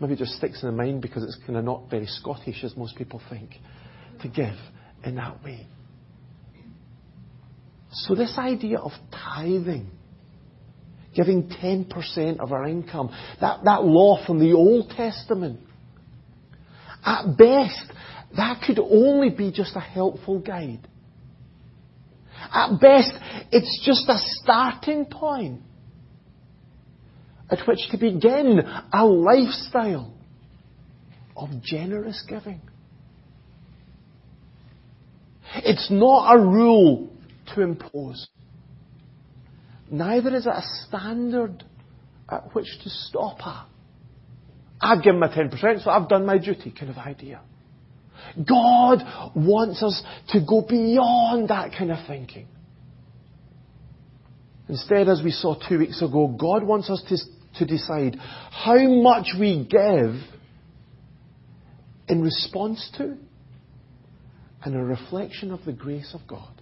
Maybe 0.00 0.12
it 0.12 0.18
just 0.18 0.34
sticks 0.34 0.62
in 0.62 0.68
the 0.68 0.76
mind 0.76 1.00
because 1.00 1.22
it's 1.24 1.38
kind 1.46 1.56
of 1.58 1.64
not 1.64 1.88
very 1.88 2.06
Scottish 2.06 2.62
as 2.62 2.76
most 2.76 2.96
people 2.96 3.22
think 3.30 3.52
to 4.20 4.28
give 4.28 4.58
in 5.02 5.14
that 5.14 5.42
way. 5.42 5.66
So 7.90 8.14
this 8.14 8.34
idea 8.36 8.78
of 8.78 8.92
tithing, 9.10 9.90
giving 11.14 11.48
10% 11.48 12.40
of 12.40 12.52
our 12.52 12.66
income, 12.66 13.10
that, 13.40 13.60
that 13.64 13.84
law 13.84 14.24
from 14.26 14.38
the 14.38 14.52
Old 14.52 14.90
Testament, 14.90 15.60
at 17.04 17.36
best, 17.36 17.92
that 18.36 18.62
could 18.66 18.78
only 18.78 19.30
be 19.30 19.52
just 19.52 19.76
a 19.76 19.80
helpful 19.80 20.40
guide. 20.40 20.86
At 22.52 22.80
best, 22.80 23.12
it's 23.52 23.82
just 23.84 24.08
a 24.08 24.16
starting 24.42 25.06
point 25.06 25.60
at 27.50 27.66
which 27.66 27.80
to 27.90 27.98
begin 27.98 28.60
a 28.92 29.04
lifestyle 29.04 30.14
of 31.36 31.62
generous 31.62 32.24
giving. 32.28 32.60
It's 35.56 35.88
not 35.90 36.36
a 36.36 36.38
rule 36.40 37.10
to 37.54 37.60
impose. 37.60 38.28
Neither 39.90 40.34
is 40.34 40.46
it 40.46 40.50
a 40.50 40.62
standard 40.86 41.64
at 42.28 42.54
which 42.54 42.66
to 42.82 42.90
stop 42.90 43.38
at. 43.46 43.66
I've 44.80 45.02
given 45.02 45.20
my 45.20 45.28
10%, 45.28 45.82
so 45.82 45.90
I've 45.90 46.08
done 46.08 46.26
my 46.26 46.38
duty 46.38 46.74
kind 46.78 46.90
of 46.90 46.98
idea. 46.98 47.40
God 48.36 49.02
wants 49.34 49.82
us 49.82 50.02
to 50.30 50.40
go 50.40 50.62
beyond 50.62 51.48
that 51.48 51.72
kind 51.76 51.90
of 51.90 52.06
thinking. 52.06 52.48
Instead, 54.68 55.08
as 55.08 55.22
we 55.22 55.30
saw 55.30 55.54
two 55.68 55.78
weeks 55.78 56.00
ago, 56.00 56.28
God 56.28 56.64
wants 56.64 56.88
us 56.88 57.02
to, 57.08 57.64
to 57.64 57.66
decide 57.66 58.16
how 58.18 58.88
much 58.88 59.28
we 59.38 59.66
give 59.68 60.16
in 62.08 62.22
response 62.22 62.90
to 62.96 63.16
and 64.62 64.74
a 64.74 64.82
reflection 64.82 65.50
of 65.50 65.64
the 65.64 65.72
grace 65.72 66.14
of 66.14 66.26
God. 66.26 66.53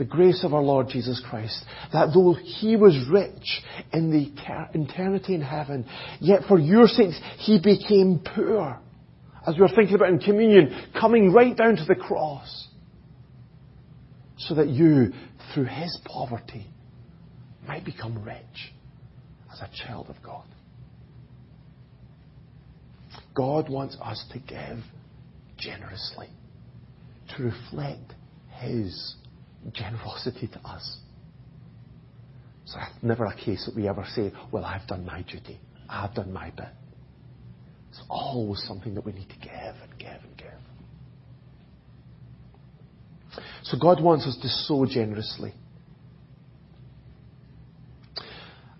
The 0.00 0.06
grace 0.06 0.44
of 0.44 0.54
our 0.54 0.62
Lord 0.62 0.88
Jesus 0.88 1.22
Christ. 1.28 1.62
That 1.92 2.14
though 2.14 2.32
He 2.32 2.74
was 2.74 2.96
rich 3.12 3.62
in 3.92 4.10
the 4.10 4.32
eternity 4.74 5.34
in 5.34 5.42
heaven, 5.42 5.84
yet 6.20 6.44
for 6.48 6.58
your 6.58 6.86
sakes 6.86 7.20
He 7.36 7.60
became 7.62 8.18
poor 8.34 8.80
as 9.46 9.56
we 9.56 9.60
were 9.60 9.68
thinking 9.68 9.94
about 9.96 10.08
in 10.08 10.18
communion, 10.18 10.86
coming 10.98 11.34
right 11.34 11.54
down 11.54 11.76
to 11.76 11.84
the 11.84 11.94
cross, 11.94 12.68
so 14.38 14.54
that 14.54 14.68
you, 14.68 15.12
through 15.52 15.64
his 15.64 15.98
poverty, 16.06 16.66
might 17.68 17.84
become 17.84 18.22
rich 18.24 18.72
as 19.52 19.60
a 19.60 19.68
child 19.86 20.06
of 20.08 20.16
God. 20.22 20.46
God 23.34 23.68
wants 23.68 23.98
us 24.02 24.24
to 24.32 24.38
give 24.38 24.78
generously, 25.58 26.28
to 27.36 27.42
reflect 27.42 28.14
his 28.60 29.14
generosity 29.72 30.48
to 30.48 30.58
us. 30.60 30.98
So 32.64 32.78
it's 32.80 33.02
never 33.02 33.24
a 33.24 33.34
case 33.34 33.66
that 33.66 33.74
we 33.74 33.88
ever 33.88 34.04
say, 34.14 34.32
well, 34.52 34.64
I've 34.64 34.86
done 34.86 35.04
my 35.04 35.22
duty. 35.22 35.60
I've 35.88 36.14
done 36.14 36.32
my 36.32 36.50
bit. 36.50 36.68
It's 37.90 38.02
always 38.08 38.62
something 38.66 38.94
that 38.94 39.04
we 39.04 39.12
need 39.12 39.28
to 39.28 39.36
give 39.36 39.52
and 39.52 39.98
give 39.98 40.08
and 40.08 40.36
give. 40.36 40.46
So 43.64 43.76
God 43.78 44.02
wants 44.02 44.26
us 44.26 44.38
to 44.40 44.48
sow 44.48 44.86
generously. 44.86 45.52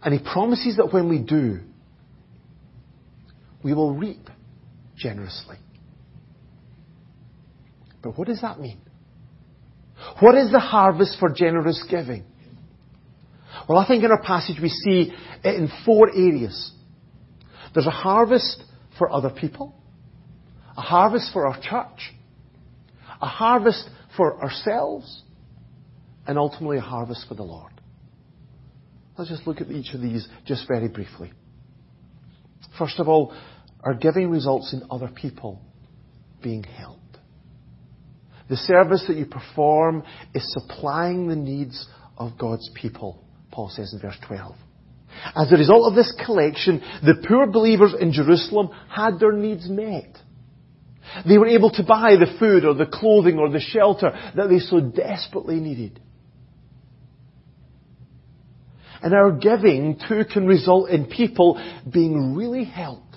And 0.02 0.14
He 0.14 0.20
promises 0.20 0.76
that 0.76 0.92
when 0.92 1.08
we 1.08 1.18
do, 1.18 1.60
we 3.62 3.74
will 3.74 3.94
reap 3.94 4.30
generously. 4.96 5.56
But 8.02 8.16
what 8.16 8.28
does 8.28 8.40
that 8.40 8.58
mean? 8.60 8.80
What 10.20 10.34
is 10.36 10.52
the 10.52 10.60
harvest 10.60 11.18
for 11.18 11.30
generous 11.30 11.82
giving? 11.90 12.24
Well, 13.68 13.78
I 13.78 13.86
think 13.86 14.04
in 14.04 14.10
our 14.10 14.22
passage 14.22 14.56
we 14.60 14.68
see 14.68 15.12
it 15.44 15.54
in 15.54 15.70
four 15.84 16.08
areas. 16.08 16.72
There's 17.74 17.86
a 17.86 17.90
harvest 17.90 18.62
for 18.98 19.10
other 19.10 19.30
people, 19.30 19.74
a 20.76 20.82
harvest 20.82 21.32
for 21.32 21.46
our 21.46 21.58
church, 21.60 22.12
a 23.20 23.26
harvest 23.26 23.88
for 24.16 24.42
ourselves, 24.42 25.22
and 26.26 26.38
ultimately 26.38 26.78
a 26.78 26.82
harvest 26.82 27.26
for 27.28 27.34
the 27.34 27.42
Lord. 27.42 27.72
Let's 29.16 29.30
just 29.30 29.46
look 29.46 29.60
at 29.60 29.70
each 29.70 29.94
of 29.94 30.00
these 30.00 30.26
just 30.46 30.66
very 30.66 30.88
briefly. 30.88 31.32
First 32.78 32.98
of 32.98 33.08
all, 33.08 33.34
our 33.82 33.94
giving 33.94 34.30
results 34.30 34.72
in 34.72 34.82
other 34.90 35.08
people 35.08 35.60
being 36.42 36.62
helped. 36.62 37.09
The 38.50 38.56
service 38.56 39.04
that 39.06 39.16
you 39.16 39.26
perform 39.26 40.02
is 40.34 40.52
supplying 40.52 41.28
the 41.28 41.36
needs 41.36 41.86
of 42.18 42.36
God's 42.36 42.68
people, 42.74 43.22
Paul 43.52 43.70
says 43.70 43.92
in 43.94 44.00
verse 44.00 44.18
12. 44.26 44.56
As 45.36 45.52
a 45.52 45.56
result 45.56 45.88
of 45.88 45.94
this 45.94 46.12
collection, 46.24 46.82
the 47.02 47.24
poor 47.26 47.46
believers 47.46 47.94
in 47.98 48.12
Jerusalem 48.12 48.70
had 48.88 49.20
their 49.20 49.32
needs 49.32 49.68
met. 49.68 50.18
They 51.26 51.38
were 51.38 51.46
able 51.46 51.70
to 51.70 51.84
buy 51.84 52.16
the 52.16 52.36
food 52.38 52.64
or 52.64 52.74
the 52.74 52.86
clothing 52.86 53.38
or 53.38 53.50
the 53.50 53.60
shelter 53.60 54.10
that 54.36 54.48
they 54.48 54.58
so 54.58 54.80
desperately 54.80 55.60
needed. 55.60 56.00
And 59.02 59.14
our 59.14 59.32
giving 59.32 59.98
too 60.08 60.24
can 60.30 60.46
result 60.46 60.90
in 60.90 61.06
people 61.06 61.60
being 61.90 62.34
really 62.34 62.64
helped. 62.64 63.09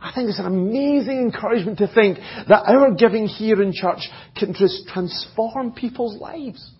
I 0.00 0.12
think 0.14 0.30
it's 0.30 0.38
an 0.38 0.46
amazing 0.46 1.18
encouragement 1.18 1.78
to 1.78 1.86
think 1.92 2.18
that 2.48 2.64
our 2.66 2.94
giving 2.94 3.26
here 3.26 3.60
in 3.60 3.72
church 3.72 4.00
can 4.36 4.54
just 4.54 4.88
transform 4.88 5.72
people's 5.72 6.18
lives. 6.18 6.72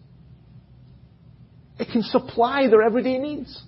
It 1.79 1.89
can 1.93 2.03
supply 2.03 2.69
their 2.69 2.83
everyday 2.83 3.19
needs. 3.19 3.62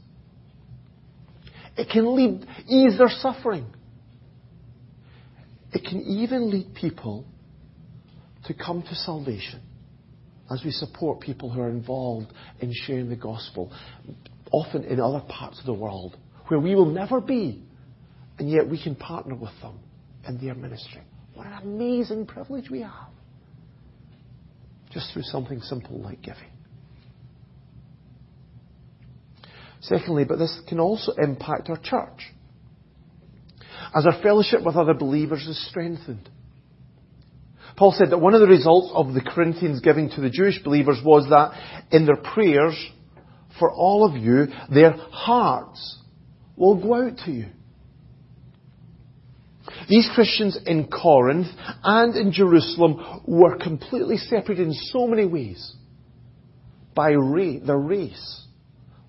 It 1.76 1.88
can 1.90 2.16
lead, 2.16 2.46
ease 2.66 2.96
their 2.98 3.08
suffering. 3.08 3.66
It 5.72 5.84
can 5.84 6.00
even 6.00 6.50
lead 6.50 6.74
people 6.74 7.26
to 8.46 8.54
come 8.54 8.82
to 8.82 8.94
salvation 8.94 9.60
as 10.50 10.62
we 10.64 10.70
support 10.70 11.20
people 11.20 11.50
who 11.50 11.60
are 11.60 11.70
involved 11.70 12.32
in 12.60 12.72
sharing 12.74 13.08
the 13.08 13.16
gospel, 13.16 13.72
often 14.50 14.84
in 14.84 15.00
other 15.00 15.22
parts 15.28 15.58
of 15.60 15.66
the 15.66 15.72
world 15.72 16.16
where 16.48 16.60
we 16.60 16.74
will 16.74 16.90
never 16.90 17.20
be, 17.20 17.62
and 18.38 18.50
yet 18.50 18.68
we 18.68 18.82
can 18.82 18.94
partner 18.94 19.34
with 19.34 19.52
them 19.60 19.78
in 20.26 20.38
their 20.38 20.54
ministry. 20.54 21.02
What 21.34 21.46
an 21.46 21.54
amazing 21.62 22.26
privilege 22.26 22.70
we 22.70 22.80
have. 22.80 23.10
Just 24.90 25.12
through 25.12 25.22
something 25.22 25.60
simple 25.60 26.00
like 26.00 26.20
giving. 26.22 26.50
Secondly, 29.80 30.24
but 30.24 30.38
this 30.38 30.60
can 30.68 30.78
also 30.78 31.12
impact 31.12 31.68
our 31.68 31.78
church 31.78 32.32
as 33.94 34.06
our 34.06 34.22
fellowship 34.22 34.64
with 34.64 34.76
other 34.76 34.94
believers 34.94 35.46
is 35.46 35.68
strengthened. 35.68 36.28
Paul 37.76 37.94
said 37.96 38.10
that 38.10 38.18
one 38.18 38.34
of 38.34 38.40
the 38.40 38.46
results 38.46 38.90
of 38.94 39.14
the 39.14 39.20
Corinthians 39.20 39.80
giving 39.80 40.10
to 40.10 40.20
the 40.20 40.30
Jewish 40.30 40.62
believers 40.62 40.98
was 41.04 41.26
that 41.30 41.86
in 41.90 42.06
their 42.06 42.16
prayers 42.16 42.74
for 43.58 43.70
all 43.72 44.06
of 44.06 44.16
you, 44.16 44.46
their 44.72 44.92
hearts 44.92 45.98
will 46.56 46.80
go 46.80 47.06
out 47.06 47.18
to 47.24 47.30
you. 47.30 47.46
These 49.92 50.08
Christians 50.14 50.58
in 50.64 50.88
Corinth 50.88 51.48
and 51.84 52.16
in 52.16 52.32
Jerusalem 52.32 53.20
were 53.26 53.58
completely 53.58 54.16
separated 54.16 54.68
in 54.68 54.72
so 54.72 55.06
many 55.06 55.26
ways 55.26 55.74
by 56.94 57.12
ra- 57.12 57.58
their 57.62 57.76
race 57.76 58.46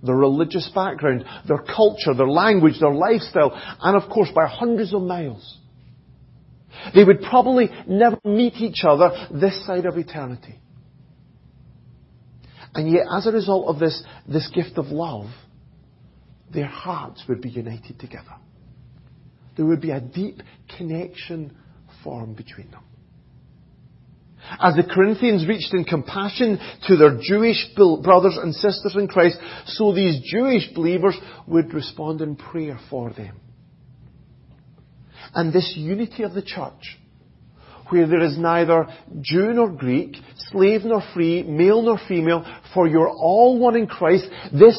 their 0.04 0.18
religious 0.18 0.70
background, 0.76 1.24
their 1.48 1.64
culture, 1.64 2.14
their 2.14 2.28
language, 2.28 2.82
their 2.82 2.94
lifestyle, 2.94 3.54
and 3.82 3.96
of 3.96 4.10
course 4.10 4.28
by 4.36 4.46
hundreds 4.46 4.94
of 4.94 5.02
miles. 5.04 5.60
They 6.94 7.06
would 7.06 7.22
probably 7.22 7.70
never 7.88 8.20
meet 8.26 8.56
each 8.56 8.84
other 8.84 9.10
this 9.32 9.66
side 9.66 9.86
of 9.86 9.98
eternity. 9.98 10.60
And 12.76 12.92
yet, 12.92 13.06
as 13.10 13.26
a 13.26 13.32
result 13.32 13.68
of 13.74 13.80
this, 13.80 14.04
this 14.28 14.50
gift 14.54 14.78
of 14.78 14.88
love, 14.88 15.28
their 16.54 16.68
hearts 16.68 17.24
would 17.30 17.40
be 17.40 17.52
united 17.52 17.98
together. 17.98 18.36
There 19.56 19.66
would 19.66 19.82
be 19.82 19.92
a 19.92 20.02
deep 20.02 20.42
connection 20.78 21.56
formed 22.04 22.36
between 22.38 22.72
them. 22.72 22.84
As 24.62 24.76
the 24.76 24.84
Corinthians 24.84 25.48
reached 25.48 25.74
in 25.74 25.86
compassion 25.86 26.60
to 26.88 26.98
their 26.98 27.18
Jewish 27.22 27.66
brothers 27.76 28.38
and 28.42 28.54
sisters 28.54 28.96
in 28.96 29.08
Christ, 29.08 29.38
so 29.66 29.94
these 29.94 30.22
Jewish 30.26 30.70
believers 30.74 31.16
would 31.48 31.74
respond 31.74 32.22
in 32.22 32.36
prayer 32.36 32.78
for 32.90 33.12
them. 33.12 33.40
And 35.34 35.54
this 35.54 35.74
unity 35.78 36.24
of 36.24 36.34
the 36.34 36.42
church, 36.42 37.00
where 37.90 38.08
there 38.08 38.22
is 38.22 38.38
neither 38.38 38.88
Jew 39.22 39.54
nor 39.54 39.70
Greek, 39.72 40.18
slave 40.52 40.84
nor 40.84 41.02
free, 41.14 41.44
male 41.44 41.82
nor 41.82 42.00
female, 42.08 42.46
for 42.74 42.88
you're 42.88 43.10
all 43.10 43.58
one 43.60 43.78
in 43.78 43.88
Christ, 43.88 44.26
this 44.52 44.78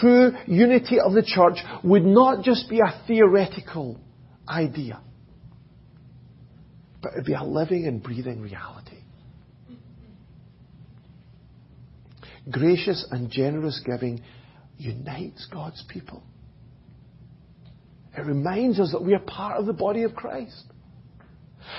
true 0.00 0.32
unity 0.46 0.98
of 0.98 1.12
the 1.12 1.22
church 1.22 1.58
would 1.84 2.04
not 2.04 2.44
just 2.44 2.70
be 2.70 2.80
a 2.80 3.02
theoretical 3.06 4.00
idea, 4.48 5.00
but 7.02 7.12
it 7.12 7.16
would 7.16 7.26
be 7.26 7.34
a 7.34 7.44
living 7.44 7.86
and 7.86 8.02
breathing 8.02 8.40
reality. 8.40 9.02
gracious 12.50 13.06
and 13.10 13.30
generous 13.30 13.80
giving 13.84 14.22
unites 14.78 15.46
God's 15.52 15.82
people. 15.88 16.22
It 18.16 18.26
reminds 18.26 18.78
us 18.78 18.92
that 18.92 19.02
we 19.02 19.14
are 19.14 19.20
part 19.20 19.58
of 19.58 19.66
the 19.66 19.72
body 19.72 20.02
of 20.02 20.14
Christ. 20.14 20.64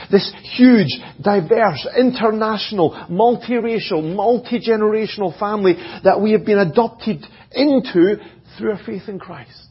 This 0.10 0.34
huge, 0.58 0.90
diverse, 1.22 1.88
international, 1.98 2.92
multiracial, 3.12 4.16
multi-generational 4.16 5.38
family 5.38 5.74
that 6.04 6.22
we 6.22 6.32
have 6.32 6.46
been 6.46 6.58
adopted 6.58 7.24
into 7.52 8.16
through 8.58 8.72
our 8.72 8.80
faith 8.86 9.04
in 9.08 9.20
Christ. 9.20 9.63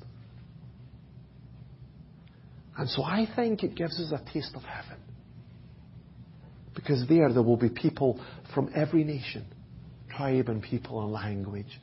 And 2.77 2.89
so 2.89 3.03
I 3.03 3.27
think 3.37 3.63
it 3.63 3.75
gives 3.75 4.01
us 4.01 4.13
a 4.13 4.33
taste 4.33 4.53
of 4.55 4.63
heaven. 4.63 4.99
Because 6.75 7.07
there, 7.09 7.33
there 7.33 7.43
will 7.43 7.59
be 7.59 7.69
people 7.69 8.21
from 8.55 8.71
every 8.75 9.05
nation 9.05 9.45
tribe 10.17 10.49
and 10.49 10.63
people 10.63 11.03
and 11.03 11.13
language 11.13 11.81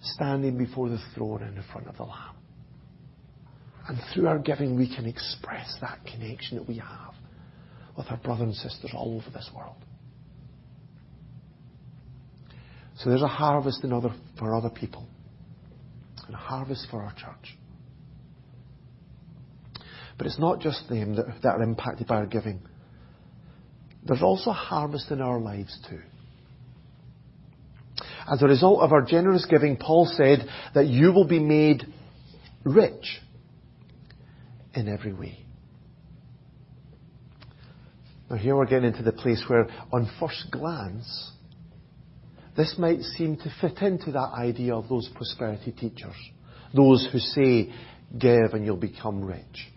standing 0.00 0.56
before 0.56 0.88
the 0.88 0.98
throne 1.14 1.42
and 1.42 1.56
in 1.56 1.64
front 1.72 1.86
of 1.88 1.96
the 1.96 2.04
Lamb. 2.04 2.36
And 3.88 3.98
through 4.12 4.26
our 4.26 4.38
giving, 4.38 4.76
we 4.76 4.94
can 4.94 5.06
express 5.06 5.76
that 5.80 6.00
connection 6.04 6.58
that 6.58 6.68
we 6.68 6.78
have 6.78 7.14
with 7.96 8.06
our 8.10 8.16
brothers 8.18 8.42
and 8.42 8.54
sisters 8.54 8.90
all 8.94 9.16
over 9.16 9.30
this 9.30 9.50
world. 9.54 9.76
So 12.98 13.10
there's 13.10 13.22
a 13.22 13.28
harvest 13.28 13.84
in 13.84 13.92
other, 13.92 14.14
for 14.38 14.54
other 14.54 14.70
people, 14.70 15.06
and 16.26 16.34
a 16.34 16.38
harvest 16.38 16.86
for 16.90 17.02
our 17.02 17.12
church. 17.12 17.56
But 20.18 20.26
it's 20.26 20.38
not 20.38 20.60
just 20.60 20.88
them 20.88 21.16
that, 21.16 21.26
that 21.42 21.56
are 21.56 21.62
impacted 21.62 22.06
by 22.06 22.16
our 22.16 22.26
giving. 22.26 22.60
There's 24.04 24.22
also 24.22 24.50
harvest 24.50 25.10
in 25.10 25.20
our 25.20 25.40
lives 25.40 25.76
too. 25.88 26.00
As 28.30 28.42
a 28.42 28.46
result 28.46 28.80
of 28.80 28.92
our 28.92 29.02
generous 29.02 29.46
giving, 29.48 29.76
Paul 29.76 30.10
said 30.16 30.46
that 30.74 30.86
you 30.86 31.12
will 31.12 31.26
be 31.26 31.38
made 31.38 31.84
rich 32.64 33.20
in 34.74 34.88
every 34.88 35.12
way. 35.12 35.38
Now 38.28 38.36
here 38.36 38.56
we're 38.56 38.66
getting 38.66 38.88
into 38.88 39.02
the 39.02 39.12
place 39.12 39.44
where 39.46 39.68
on 39.92 40.10
first 40.18 40.50
glance, 40.50 41.30
this 42.56 42.74
might 42.78 43.00
seem 43.02 43.36
to 43.36 43.54
fit 43.60 43.78
into 43.78 44.12
that 44.12 44.32
idea 44.34 44.74
of 44.74 44.88
those 44.88 45.08
prosperity 45.14 45.72
teachers. 45.72 46.16
Those 46.74 47.08
who 47.12 47.18
say, 47.18 47.72
give 48.18 48.52
and 48.52 48.64
you'll 48.64 48.76
become 48.76 49.22
rich. 49.22 49.68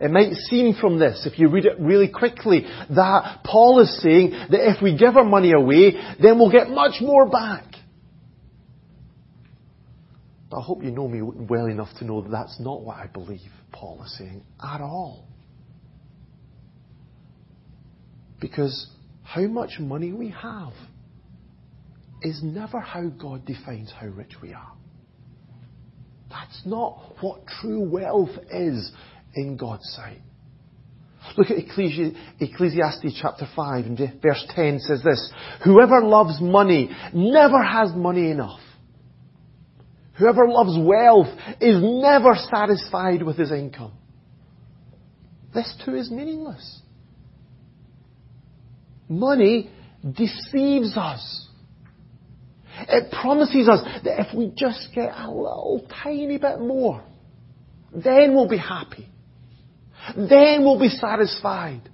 It 0.00 0.10
might 0.10 0.32
seem 0.34 0.74
from 0.74 0.98
this, 0.98 1.26
if 1.30 1.38
you 1.38 1.48
read 1.48 1.66
it 1.66 1.78
really 1.78 2.08
quickly, 2.08 2.66
that 2.90 3.40
Paul 3.44 3.80
is 3.80 4.02
saying 4.02 4.30
that 4.50 4.68
if 4.70 4.82
we 4.82 4.96
give 4.96 5.16
our 5.16 5.24
money 5.24 5.52
away, 5.52 5.92
then 6.20 6.38
we'll 6.38 6.50
get 6.50 6.68
much 6.68 7.00
more 7.00 7.28
back. 7.28 7.64
But 10.50 10.58
I 10.58 10.62
hope 10.62 10.82
you 10.82 10.90
know 10.90 11.08
me 11.08 11.20
well 11.22 11.66
enough 11.66 11.88
to 11.98 12.04
know 12.04 12.22
that 12.22 12.30
that's 12.30 12.58
not 12.60 12.82
what 12.82 12.96
I 12.96 13.06
believe 13.06 13.50
Paul 13.72 14.02
is 14.04 14.16
saying 14.18 14.42
at 14.62 14.80
all. 14.80 15.26
Because 18.40 18.88
how 19.22 19.42
much 19.42 19.78
money 19.78 20.12
we 20.12 20.30
have 20.30 20.72
is 22.22 22.40
never 22.42 22.80
how 22.80 23.08
God 23.08 23.46
defines 23.46 23.92
how 23.98 24.06
rich 24.08 24.32
we 24.42 24.52
are. 24.52 24.72
That's 26.30 26.62
not 26.66 27.14
what 27.20 27.46
true 27.46 27.88
wealth 27.88 28.36
is 28.50 28.90
in 29.34 29.56
God's 29.56 29.88
sight. 29.94 30.20
Look 31.36 31.50
at 31.50 31.56
Ecclesiastes 31.58 33.18
chapter 33.20 33.48
5 33.56 33.86
and 33.86 33.98
verse 34.22 34.44
10 34.50 34.78
says 34.80 35.02
this, 35.02 35.32
Whoever 35.64 36.02
loves 36.02 36.40
money 36.40 36.90
never 37.12 37.62
has 37.62 37.92
money 37.94 38.30
enough. 38.30 38.60
Whoever 40.18 40.46
loves 40.46 40.78
wealth 40.78 41.28
is 41.60 41.76
never 41.80 42.34
satisfied 42.36 43.22
with 43.22 43.36
his 43.36 43.50
income. 43.50 43.92
This 45.52 45.74
too 45.84 45.94
is 45.94 46.10
meaningless. 46.10 46.80
Money 49.08 49.70
deceives 50.04 50.96
us. 50.96 51.48
It 52.80 53.04
It 53.04 53.12
promises 53.12 53.68
us 53.68 53.80
that 54.04 54.26
if 54.26 54.34
we 54.36 54.52
just 54.56 54.88
get 54.94 55.10
a 55.16 55.30
little 55.30 55.86
tiny 56.02 56.38
bit 56.38 56.60
more, 56.60 57.02
then 57.92 58.34
we'll 58.34 58.48
be 58.48 58.58
happy. 58.58 59.08
Then 60.16 60.64
we'll 60.64 60.78
be 60.78 60.88
satisfied. 60.88 61.88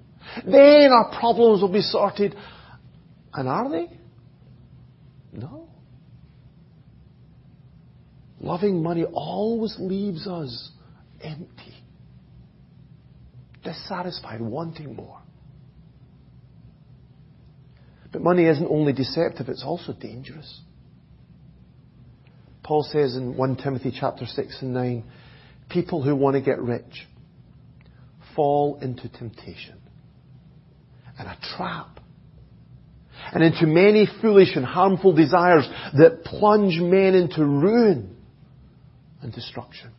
Then 0.45 0.91
our 0.93 1.19
problems 1.19 1.63
will 1.63 1.73
be 1.73 1.83
sorted. 1.83 2.35
And 3.33 3.49
are 3.49 3.71
they? 3.71 3.89
No. 5.33 5.69
Loving 8.41 8.83
money 8.83 9.05
always 9.05 9.77
leaves 9.79 10.27
us 10.27 10.71
empty, 11.23 11.75
dissatisfied, 13.63 14.41
wanting 14.41 14.97
more. 14.97 15.21
But 18.13 18.23
money 18.23 18.47
isn't 18.47 18.67
only 18.67 18.93
deceptive, 18.93 19.49
it's 19.49 19.63
also 19.63 19.93
dangerous. 19.93 20.61
Paul 22.63 22.83
says 22.91 23.15
in 23.15 23.37
1 23.37 23.57
Timothy 23.57 23.93
chapter 23.99 24.27
6 24.27 24.63
and 24.63 24.75
9, 24.75 25.05
people 25.69 26.03
who 26.03 26.17
want 26.17 26.35
to 26.35 26.41
get 26.41 26.61
rich 26.61 27.07
fall 28.35 28.79
into 28.81 29.09
temptation 29.09 29.77
and 31.19 31.29
a 31.29 31.37
trap 31.57 32.01
and 33.33 33.45
into 33.45 33.67
many 33.67 34.09
foolish 34.21 34.57
and 34.57 34.65
harmful 34.65 35.13
desires 35.13 35.69
that 35.95 36.25
plunge 36.25 36.81
men 36.81 37.15
into 37.15 37.45
ruin 37.45 38.17
and 39.23 39.33
destruction. 39.33 39.91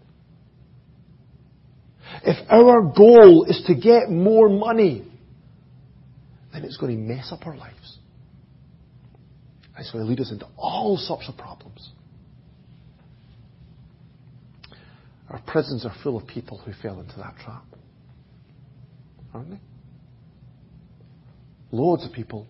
If 2.23 2.37
our 2.49 2.81
goal 2.81 3.45
is 3.47 3.63
to 3.67 3.75
get 3.75 4.09
more 4.09 4.49
money, 4.49 5.05
then 6.51 6.63
it's 6.63 6.77
going 6.77 6.95
to 6.95 7.13
mess 7.13 7.31
up 7.31 7.45
our 7.45 7.55
lives. 7.55 7.97
It's 9.77 9.91
going 9.91 10.03
to 10.03 10.09
lead 10.09 10.19
us 10.19 10.31
into 10.31 10.47
all 10.57 10.97
sorts 10.97 11.27
of 11.27 11.37
problems. 11.37 11.89
Our 15.29 15.41
prisons 15.47 15.85
are 15.85 15.93
full 16.03 16.17
of 16.17 16.27
people 16.27 16.57
who 16.59 16.73
fell 16.81 16.99
into 16.99 17.15
that 17.17 17.35
trap. 17.43 17.63
Aren't 19.33 19.51
they? 19.51 19.59
Loads 21.71 22.05
of 22.05 22.11
people 22.11 22.47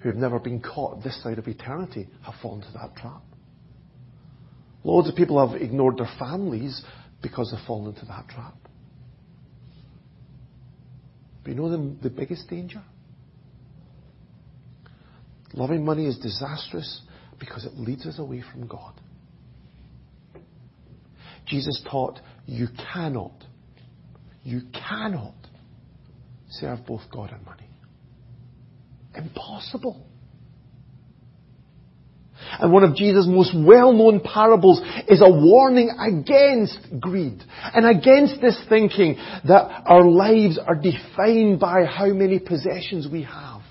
who 0.00 0.08
have 0.08 0.18
never 0.18 0.38
been 0.38 0.60
caught 0.60 1.02
this 1.02 1.22
side 1.22 1.38
of 1.38 1.46
eternity 1.46 2.08
have 2.22 2.34
fallen 2.42 2.62
into 2.62 2.72
that 2.74 2.96
trap. 2.96 3.22
Loads 4.84 5.08
of 5.08 5.16
people 5.16 5.46
have 5.46 5.60
ignored 5.60 5.98
their 5.98 6.10
families 6.18 6.82
because 7.22 7.50
they've 7.50 7.66
fallen 7.66 7.94
into 7.94 8.06
that 8.06 8.28
trap. 8.28 8.54
But 11.42 11.50
you 11.50 11.56
know 11.56 11.70
the, 11.70 11.96
the 12.02 12.10
biggest 12.10 12.48
danger? 12.48 12.82
Loving 15.54 15.84
money 15.84 16.06
is 16.06 16.18
disastrous 16.18 17.02
because 17.38 17.64
it 17.64 17.74
leads 17.76 18.04
us 18.06 18.18
away 18.18 18.42
from 18.52 18.66
God. 18.66 18.94
Jesus 21.46 21.82
taught 21.90 22.20
you 22.46 22.66
cannot, 22.92 23.44
you 24.42 24.62
cannot 24.72 25.34
serve 26.50 26.86
both 26.86 27.02
God 27.12 27.32
and 27.32 27.44
money. 27.44 27.68
Impossible. 29.14 30.06
And 32.60 32.72
one 32.72 32.84
of 32.84 32.94
Jesus' 32.94 33.26
most 33.26 33.54
well-known 33.56 34.20
parables 34.20 34.80
is 35.08 35.20
a 35.20 35.30
warning 35.30 35.90
against 35.98 36.78
greed 37.00 37.42
and 37.74 37.86
against 37.86 38.40
this 38.40 38.60
thinking 38.68 39.16
that 39.46 39.82
our 39.86 40.04
lives 40.04 40.58
are 40.58 40.76
defined 40.76 41.58
by 41.58 41.84
how 41.84 42.08
many 42.08 42.38
possessions 42.38 43.08
we 43.10 43.22
have. 43.22 43.62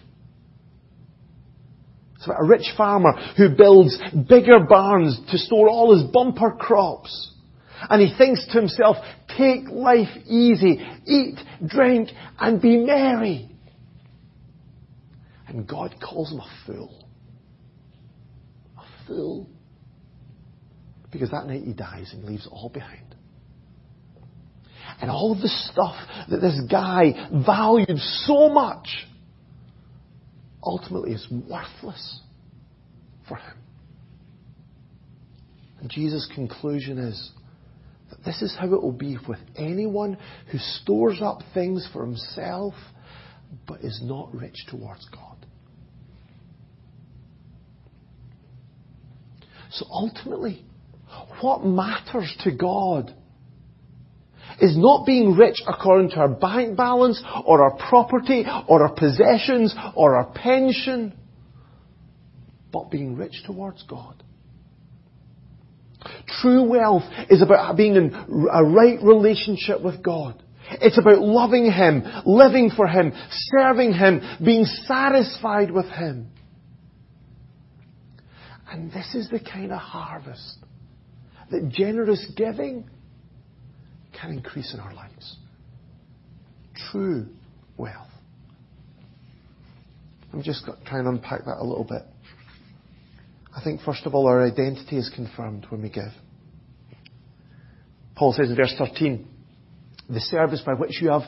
It's 2.15 2.25
about 2.25 2.41
a 2.41 2.47
rich 2.47 2.67
farmer 2.75 3.13
who 3.37 3.49
builds 3.55 3.97
bigger 4.27 4.59
barns 4.67 5.19
to 5.31 5.37
store 5.37 5.69
all 5.69 5.95
his 5.95 6.09
bumper 6.11 6.51
crops. 6.51 7.33
And 7.89 8.01
he 8.01 8.15
thinks 8.17 8.45
to 8.47 8.53
himself, 8.53 8.97
take 9.37 9.67
life 9.69 10.09
easy, 10.25 10.79
eat, 11.05 11.39
drink, 11.65 12.09
and 12.39 12.61
be 12.61 12.77
merry. 12.77 13.49
And 15.47 15.67
God 15.67 15.95
calls 16.01 16.31
him 16.31 16.39
a 16.39 16.49
fool 16.65 17.07
A 18.77 19.07
fool. 19.07 19.49
Because 21.11 21.31
that 21.31 21.45
night 21.45 21.63
he 21.63 21.73
dies 21.73 22.11
and 22.13 22.25
leaves 22.25 22.47
all 22.51 22.69
behind. 22.69 23.15
And 25.01 25.11
all 25.11 25.35
the 25.35 25.47
stuff 25.47 25.95
that 26.29 26.39
this 26.39 26.59
guy 26.69 27.29
valued 27.45 27.97
so 27.97 28.49
much 28.49 28.87
ultimately 30.63 31.11
is 31.11 31.27
worthless 31.29 32.21
for 33.27 33.35
him. 33.35 33.57
And 35.79 35.89
Jesus' 35.89 36.29
conclusion 36.33 36.97
is 36.97 37.31
this 38.25 38.41
is 38.41 38.55
how 38.59 38.65
it 38.65 38.81
will 38.81 38.91
be 38.91 39.17
with 39.27 39.39
anyone 39.55 40.17
who 40.51 40.57
stores 40.57 41.21
up 41.21 41.41
things 41.53 41.87
for 41.93 42.03
himself 42.03 42.73
but 43.67 43.81
is 43.81 44.01
not 44.03 44.33
rich 44.33 44.65
towards 44.67 45.07
God. 45.09 45.45
So 49.71 49.85
ultimately, 49.89 50.65
what 51.41 51.65
matters 51.65 52.33
to 52.41 52.51
God 52.51 53.13
is 54.61 54.77
not 54.77 55.05
being 55.05 55.35
rich 55.35 55.61
according 55.67 56.09
to 56.11 56.17
our 56.17 56.29
bank 56.29 56.77
balance 56.77 57.21
or 57.45 57.63
our 57.63 57.77
property 57.89 58.45
or 58.67 58.83
our 58.83 58.93
possessions 58.93 59.75
or 59.95 60.15
our 60.15 60.31
pension, 60.33 61.13
but 62.71 62.89
being 62.89 63.15
rich 63.15 63.43
towards 63.45 63.83
God. 63.83 64.23
True 66.41 66.63
wealth 66.63 67.03
is 67.29 67.41
about 67.41 67.75
being 67.77 67.95
in 67.95 68.13
a 68.51 68.63
right 68.63 69.01
relationship 69.01 69.81
with 69.81 70.03
God. 70.03 70.41
It's 70.69 70.97
about 70.97 71.19
loving 71.19 71.71
Him, 71.71 72.03
living 72.25 72.71
for 72.75 72.87
Him, 72.87 73.13
serving 73.29 73.93
Him, 73.93 74.21
being 74.43 74.65
satisfied 74.65 75.71
with 75.71 75.85
Him. 75.85 76.29
And 78.69 78.91
this 78.91 79.13
is 79.13 79.29
the 79.29 79.39
kind 79.39 79.71
of 79.71 79.79
harvest 79.79 80.57
that 81.51 81.69
generous 81.69 82.25
giving 82.35 82.89
can 84.19 84.31
increase 84.31 84.73
in 84.73 84.79
our 84.79 84.93
lives. 84.93 85.37
True 86.91 87.27
wealth. 87.77 88.07
I'm 90.33 90.41
just 90.41 90.65
trying 90.85 91.03
to 91.03 91.09
unpack 91.09 91.45
that 91.45 91.57
a 91.59 91.63
little 91.63 91.85
bit. 91.85 92.01
I 93.55 93.63
think, 93.63 93.81
first 93.81 94.05
of 94.05 94.13
all, 94.13 94.27
our 94.27 94.45
identity 94.45 94.97
is 94.97 95.09
confirmed 95.15 95.65
when 95.69 95.81
we 95.81 95.89
give. 95.89 96.11
Paul 98.15 98.33
says 98.33 98.49
in 98.49 98.55
verse 98.55 98.75
13, 98.77 99.27
the 100.09 100.19
service 100.19 100.61
by 100.65 100.73
which 100.73 101.01
you 101.01 101.09
have 101.09 101.23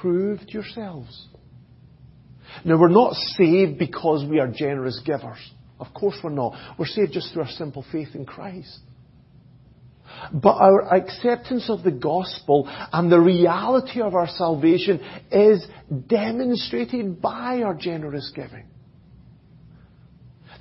proved 0.00 0.48
yourselves. 0.48 1.28
Now, 2.64 2.78
we're 2.78 2.88
not 2.88 3.14
saved 3.14 3.78
because 3.78 4.24
we 4.28 4.40
are 4.40 4.48
generous 4.48 5.00
givers. 5.04 5.38
Of 5.78 5.94
course 5.94 6.16
we're 6.22 6.30
not. 6.30 6.54
We're 6.78 6.86
saved 6.86 7.12
just 7.12 7.32
through 7.32 7.42
our 7.42 7.50
simple 7.50 7.84
faith 7.90 8.08
in 8.14 8.26
Christ. 8.26 8.80
But 10.32 10.56
our 10.56 10.94
acceptance 10.94 11.70
of 11.70 11.82
the 11.82 11.92
gospel 11.92 12.68
and 12.92 13.10
the 13.10 13.20
reality 13.20 14.00
of 14.00 14.14
our 14.14 14.28
salvation 14.28 15.00
is 15.30 15.64
demonstrated 16.08 17.22
by 17.22 17.62
our 17.62 17.74
generous 17.74 18.30
giving. 18.34 18.66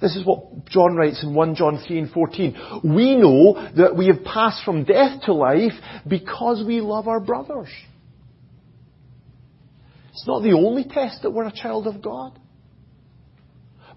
This 0.01 0.15
is 0.15 0.25
what 0.25 0.65
John 0.65 0.95
writes 0.95 1.23
in 1.23 1.33
1 1.33 1.55
John 1.55 1.83
3 1.85 1.99
and 1.99 2.11
14. 2.11 2.81
We 2.83 3.15
know 3.15 3.53
that 3.75 3.95
we 3.97 4.07
have 4.07 4.23
passed 4.23 4.63
from 4.63 4.85
death 4.85 5.23
to 5.23 5.33
life 5.33 5.73
because 6.07 6.63
we 6.65 6.79
love 6.79 7.07
our 7.07 7.19
brothers. 7.19 7.69
It's 10.11 10.27
not 10.27 10.41
the 10.43 10.53
only 10.53 10.85
test 10.85 11.21
that 11.23 11.31
we're 11.31 11.47
a 11.47 11.51
child 11.51 11.87
of 11.87 12.01
God. 12.01 12.39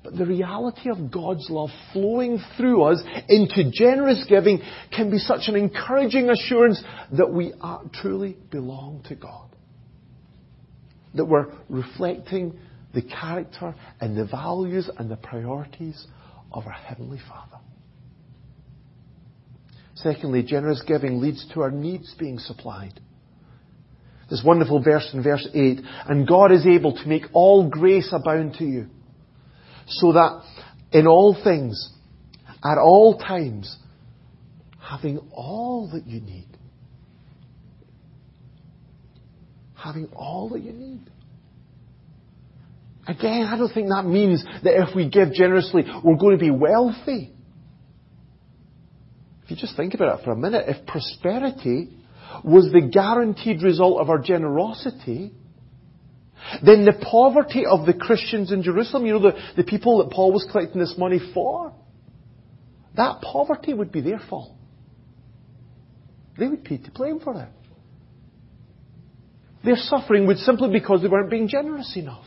But 0.02 0.16
the 0.16 0.26
reality 0.26 0.90
of 0.90 1.12
God's 1.12 1.48
love 1.48 1.70
flowing 1.92 2.40
through 2.56 2.82
us 2.82 3.02
into 3.28 3.70
generous 3.72 4.24
giving 4.28 4.60
can 4.90 5.10
be 5.10 5.18
such 5.18 5.42
an 5.46 5.54
encouraging 5.54 6.28
assurance 6.28 6.82
that 7.12 7.32
we 7.32 7.52
truly 7.94 8.36
belong 8.50 9.04
to 9.08 9.14
God. 9.14 9.54
That 11.14 11.26
we're 11.26 11.52
reflecting 11.68 12.58
the 12.94 13.02
character 13.02 13.74
and 14.00 14.16
the 14.16 14.26
values 14.26 14.90
and 14.98 15.10
the 15.10 15.16
priorities 15.16 16.06
of 16.52 16.66
our 16.66 16.72
Heavenly 16.72 17.20
Father. 17.28 17.62
Secondly, 19.94 20.42
generous 20.42 20.82
giving 20.86 21.20
leads 21.20 21.46
to 21.54 21.62
our 21.62 21.70
needs 21.70 22.14
being 22.18 22.38
supplied. 22.38 23.00
This 24.30 24.42
wonderful 24.44 24.82
verse 24.82 25.10
in 25.12 25.22
verse 25.22 25.46
8, 25.52 25.80
and 26.08 26.26
God 26.26 26.52
is 26.52 26.66
able 26.66 26.94
to 26.96 27.06
make 27.06 27.24
all 27.32 27.68
grace 27.68 28.08
abound 28.12 28.54
to 28.54 28.64
you 28.64 28.86
so 29.86 30.12
that 30.12 30.42
in 30.92 31.06
all 31.06 31.36
things, 31.42 31.90
at 32.64 32.78
all 32.78 33.18
times, 33.18 33.76
having 34.80 35.18
all 35.32 35.90
that 35.92 36.06
you 36.06 36.20
need. 36.20 36.48
Having 39.74 40.08
all 40.14 40.48
that 40.50 40.62
you 40.62 40.72
need. 40.72 41.10
Again, 43.06 43.48
I 43.50 43.56
don't 43.56 43.72
think 43.72 43.88
that 43.88 44.04
means 44.04 44.44
that 44.62 44.80
if 44.80 44.94
we 44.94 45.08
give 45.08 45.32
generously, 45.32 45.84
we're 46.04 46.16
going 46.16 46.38
to 46.38 46.42
be 46.42 46.50
wealthy. 46.50 47.32
If 49.44 49.50
you 49.50 49.56
just 49.56 49.76
think 49.76 49.94
about 49.94 50.20
it 50.20 50.24
for 50.24 50.30
a 50.30 50.36
minute, 50.36 50.66
if 50.68 50.86
prosperity 50.86 51.90
was 52.44 52.70
the 52.72 52.88
guaranteed 52.92 53.62
result 53.62 54.00
of 54.00 54.08
our 54.08 54.18
generosity, 54.18 55.32
then 56.64 56.84
the 56.84 56.92
poverty 57.10 57.64
of 57.66 57.86
the 57.86 57.94
Christians 57.94 58.52
in 58.52 58.62
Jerusalem, 58.62 59.06
you 59.06 59.14
know, 59.14 59.22
the, 59.22 59.38
the 59.56 59.64
people 59.64 59.98
that 59.98 60.14
Paul 60.14 60.32
was 60.32 60.46
collecting 60.50 60.80
this 60.80 60.94
money 60.96 61.20
for, 61.34 61.72
that 62.96 63.20
poverty 63.20 63.74
would 63.74 63.90
be 63.90 64.00
their 64.00 64.20
fault. 64.30 64.52
They 66.38 66.46
would 66.46 66.64
be 66.64 66.78
to 66.78 66.90
blame 66.92 67.20
for 67.20 67.34
it. 67.40 67.48
Their 69.64 69.76
suffering 69.76 70.26
would 70.26 70.38
simply 70.38 70.70
because 70.70 71.02
they 71.02 71.08
weren't 71.08 71.30
being 71.30 71.48
generous 71.48 71.96
enough. 71.96 72.24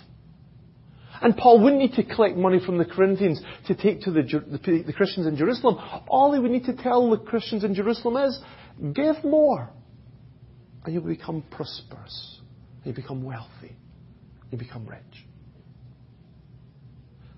And 1.22 1.36
Paul 1.38 1.62
wouldn't 1.62 1.82
need 1.82 1.94
to 1.94 2.04
collect 2.04 2.36
money 2.36 2.60
from 2.66 2.78
the 2.78 2.86
Corinthians 2.86 3.42
to 3.68 3.76
take 3.76 4.02
to 4.02 4.12
the, 4.12 4.22
the, 4.22 4.84
the, 4.88 4.94
Christians 4.94 5.28
in 5.28 5.38
Jerusalem. 5.38 5.78
All 6.08 6.34
he 6.34 6.40
would 6.40 6.52
need 6.52 6.66
to 6.66 6.76
tell 6.76 7.10
the 7.10 7.18
Christians 7.18 7.64
in 7.64 7.74
Jerusalem 7.74 8.18
is, 8.18 8.40
give 8.94 9.24
more. 9.24 9.70
And 10.84 10.94
you'll 10.94 11.04
become 11.04 11.44
prosperous. 11.52 12.40
You 12.84 12.94
become 12.94 13.24
wealthy. 13.24 13.76
You 14.52 14.58
become 14.58 14.86
rich. 14.86 15.26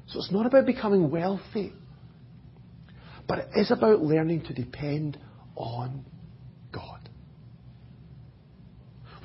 So 0.08 0.20
it's 0.20 0.32
not 0.32 0.46
about 0.46 0.66
becoming 0.66 1.10
wealthy. 1.10 1.74
But 3.28 3.40
it 3.40 3.50
is 3.56 3.72
about 3.72 4.02
learning 4.02 4.44
to 4.46 4.54
depend 4.54 5.18
on 5.56 6.06
God. 6.72 7.10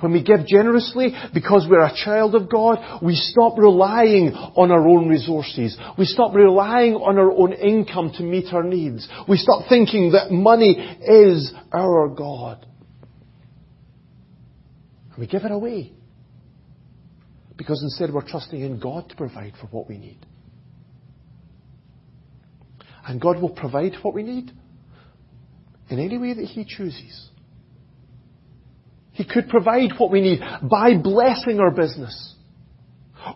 When 0.03 0.11
we 0.11 0.21
give 0.21 0.45
generously 0.45 1.13
because 1.33 1.65
we're 1.69 1.85
a 1.85 1.95
child 1.95 2.35
of 2.35 2.51
God, 2.51 3.01
we 3.01 3.15
stop 3.15 3.57
relying 3.57 4.33
on 4.33 4.69
our 4.69 4.85
own 4.85 5.07
resources. 5.07 5.77
We 5.97 6.03
stop 6.03 6.35
relying 6.35 6.95
on 6.95 7.17
our 7.17 7.31
own 7.31 7.53
income 7.53 8.11
to 8.17 8.23
meet 8.23 8.53
our 8.53 8.63
needs. 8.63 9.07
We 9.29 9.37
stop 9.37 9.69
thinking 9.69 10.11
that 10.11 10.29
money 10.29 10.73
is 10.73 11.53
our 11.71 12.09
God. 12.09 12.67
And 15.11 15.19
we 15.19 15.25
give 15.25 15.45
it 15.45 15.51
away. 15.51 15.93
Because 17.55 17.81
instead 17.81 18.13
we're 18.13 18.27
trusting 18.27 18.59
in 18.59 18.81
God 18.81 19.07
to 19.07 19.15
provide 19.15 19.53
for 19.61 19.67
what 19.67 19.87
we 19.87 19.97
need. 19.97 20.19
And 23.07 23.21
God 23.21 23.41
will 23.41 23.51
provide 23.55 23.93
what 24.01 24.13
we 24.13 24.23
need 24.23 24.51
in 25.87 25.99
any 25.99 26.17
way 26.17 26.33
that 26.33 26.43
He 26.43 26.65
chooses. 26.65 27.29
He 29.13 29.23
could 29.23 29.47
provide 29.47 29.91
what 29.97 30.11
we 30.11 30.21
need 30.21 30.39
by 30.63 30.97
blessing 30.97 31.59
our 31.59 31.71
business. 31.71 32.33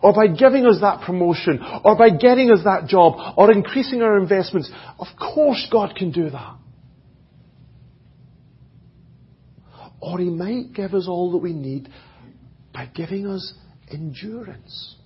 Or 0.02 0.12
by 0.12 0.26
giving 0.26 0.66
us 0.66 0.78
that 0.80 1.02
promotion. 1.06 1.60
Or 1.84 1.96
by 1.96 2.10
getting 2.10 2.50
us 2.50 2.60
that 2.64 2.88
job. 2.88 3.34
Or 3.36 3.50
increasing 3.52 4.02
our 4.02 4.18
investments. 4.18 4.70
Of 4.98 5.06
course 5.16 5.66
God 5.70 5.94
can 5.96 6.10
do 6.10 6.30
that. 6.30 6.56
Or 10.00 10.18
He 10.18 10.30
might 10.30 10.74
give 10.74 10.94
us 10.94 11.06
all 11.08 11.32
that 11.32 11.38
we 11.38 11.52
need 11.52 11.88
by 12.74 12.86
giving 12.86 13.28
us 13.28 13.54
endurance. 13.90 14.96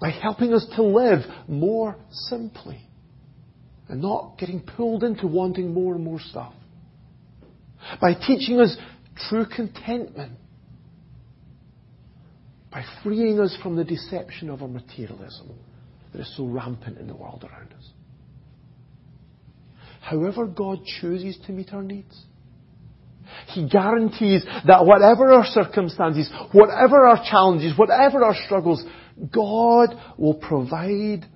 By 0.00 0.10
helping 0.10 0.54
us 0.54 0.66
to 0.76 0.82
live 0.82 1.20
more 1.46 1.96
simply. 2.10 2.80
And 3.88 4.00
not 4.00 4.38
getting 4.38 4.60
pulled 4.60 5.04
into 5.04 5.26
wanting 5.26 5.74
more 5.74 5.94
and 5.94 6.02
more 6.02 6.20
stuff 6.20 6.54
by 8.00 8.14
teaching 8.14 8.60
us 8.60 8.76
true 9.28 9.46
contentment, 9.46 10.38
by 12.70 12.82
freeing 13.02 13.38
us 13.40 13.56
from 13.62 13.76
the 13.76 13.84
deception 13.84 14.48
of 14.48 14.62
our 14.62 14.68
materialism 14.68 15.50
that 16.12 16.20
is 16.20 16.36
so 16.36 16.46
rampant 16.46 16.98
in 16.98 17.06
the 17.06 17.14
world 17.14 17.44
around 17.44 17.72
us. 17.74 17.90
However 20.00 20.46
God 20.46 20.80
chooses 21.00 21.38
to 21.46 21.52
meet 21.52 21.72
our 21.72 21.82
needs, 21.82 22.24
He 23.48 23.68
guarantees 23.68 24.44
that 24.66 24.84
whatever 24.84 25.32
our 25.32 25.46
circumstances, 25.46 26.30
whatever 26.52 27.06
our 27.06 27.22
challenges, 27.30 27.78
whatever 27.78 28.24
our 28.24 28.34
struggles, 28.46 28.82
God 29.32 29.90
will 30.18 30.34
provide 30.34 31.26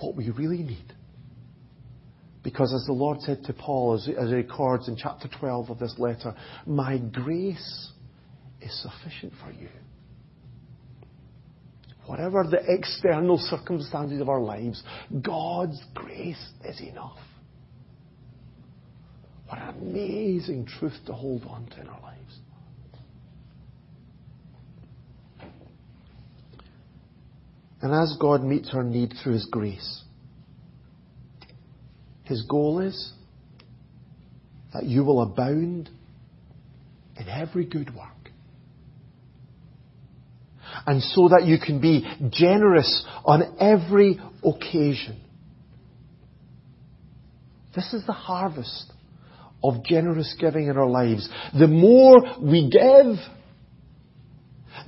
what 0.00 0.16
we 0.16 0.30
really 0.30 0.62
need. 0.62 0.91
Because 2.42 2.74
as 2.74 2.84
the 2.86 2.92
Lord 2.92 3.20
said 3.20 3.44
to 3.44 3.52
Paul, 3.52 3.94
as, 3.94 4.08
as 4.08 4.28
he 4.28 4.34
records 4.34 4.88
in 4.88 4.96
chapter 4.96 5.28
12 5.28 5.70
of 5.70 5.78
this 5.78 5.94
letter, 5.98 6.34
my 6.66 6.98
grace 6.98 7.92
is 8.60 8.82
sufficient 8.82 9.32
for 9.44 9.52
you. 9.52 9.68
Whatever 12.06 12.44
the 12.44 12.60
external 12.66 13.38
circumstances 13.38 14.20
of 14.20 14.28
our 14.28 14.40
lives, 14.40 14.82
God's 15.22 15.80
grace 15.94 16.44
is 16.64 16.80
enough. 16.80 17.18
What 19.46 19.58
an 19.60 19.68
amazing 19.80 20.66
truth 20.66 20.98
to 21.06 21.12
hold 21.12 21.44
on 21.44 21.66
to 21.66 21.80
in 21.80 21.86
our 21.86 22.00
lives. 22.00 22.38
And 27.82 27.92
as 27.92 28.16
God 28.20 28.42
meets 28.42 28.70
our 28.72 28.84
need 28.84 29.12
through 29.22 29.34
His 29.34 29.46
grace, 29.50 30.01
his 32.32 32.42
goal 32.42 32.80
is 32.80 33.12
that 34.72 34.84
you 34.84 35.04
will 35.04 35.22
abound 35.22 35.90
in 37.18 37.28
every 37.28 37.66
good 37.66 37.94
work. 37.94 38.08
And 40.86 41.02
so 41.02 41.28
that 41.28 41.44
you 41.44 41.58
can 41.58 41.80
be 41.80 42.06
generous 42.30 43.04
on 43.24 43.56
every 43.60 44.18
occasion. 44.42 45.20
This 47.76 47.92
is 47.92 48.04
the 48.06 48.12
harvest 48.12 48.90
of 49.62 49.84
generous 49.84 50.34
giving 50.40 50.68
in 50.68 50.76
our 50.78 50.88
lives. 50.88 51.28
The 51.58 51.68
more 51.68 52.22
we 52.40 52.70
give, 52.70 53.16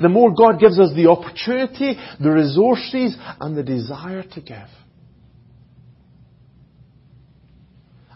the 0.00 0.08
more 0.08 0.34
God 0.34 0.58
gives 0.58 0.78
us 0.78 0.90
the 0.96 1.10
opportunity, 1.10 1.98
the 2.18 2.30
resources, 2.30 3.16
and 3.38 3.54
the 3.54 3.62
desire 3.62 4.22
to 4.22 4.40
give. 4.40 4.83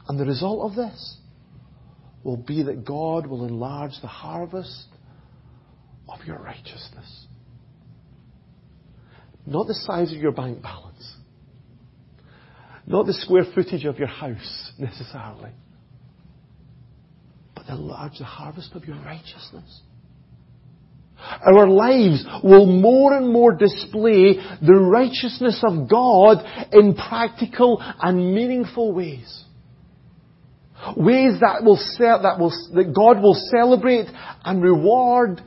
And 0.08 0.18
the 0.18 0.24
result 0.24 0.70
of 0.70 0.76
this 0.76 1.16
will 2.24 2.38
be 2.38 2.62
that 2.62 2.84
God 2.84 3.26
will 3.26 3.44
enlarge 3.46 3.92
the 4.00 4.08
harvest 4.08 4.86
of 6.08 6.24
your 6.24 6.38
righteousness. 6.38 7.26
Not 9.46 9.66
the 9.66 9.74
size 9.74 10.12
of 10.12 10.18
your 10.18 10.32
bank 10.32 10.62
balance. 10.62 11.16
Not 12.86 13.06
the 13.06 13.12
square 13.12 13.44
footage 13.54 13.84
of 13.84 13.98
your 13.98 14.08
house 14.08 14.72
necessarily. 14.78 15.50
But 17.54 17.68
enlarge 17.68 18.18
the 18.18 18.24
harvest 18.24 18.72
of 18.74 18.84
your 18.86 18.96
righteousness. 18.96 19.82
Our 21.44 21.68
lives 21.68 22.24
will 22.42 22.66
more 22.66 23.16
and 23.16 23.30
more 23.32 23.54
display 23.54 24.34
the 24.62 24.74
righteousness 24.74 25.62
of 25.66 25.88
God 25.88 26.38
in 26.72 26.94
practical 26.94 27.82
and 28.00 28.34
meaningful 28.34 28.92
ways. 28.92 29.44
Ways 30.96 31.40
that 31.40 31.64
will, 31.64 31.76
that 31.98 32.36
will, 32.38 32.50
that 32.74 32.92
God 32.94 33.20
will 33.20 33.34
celebrate 33.50 34.06
and 34.44 34.62
reward 34.62 35.42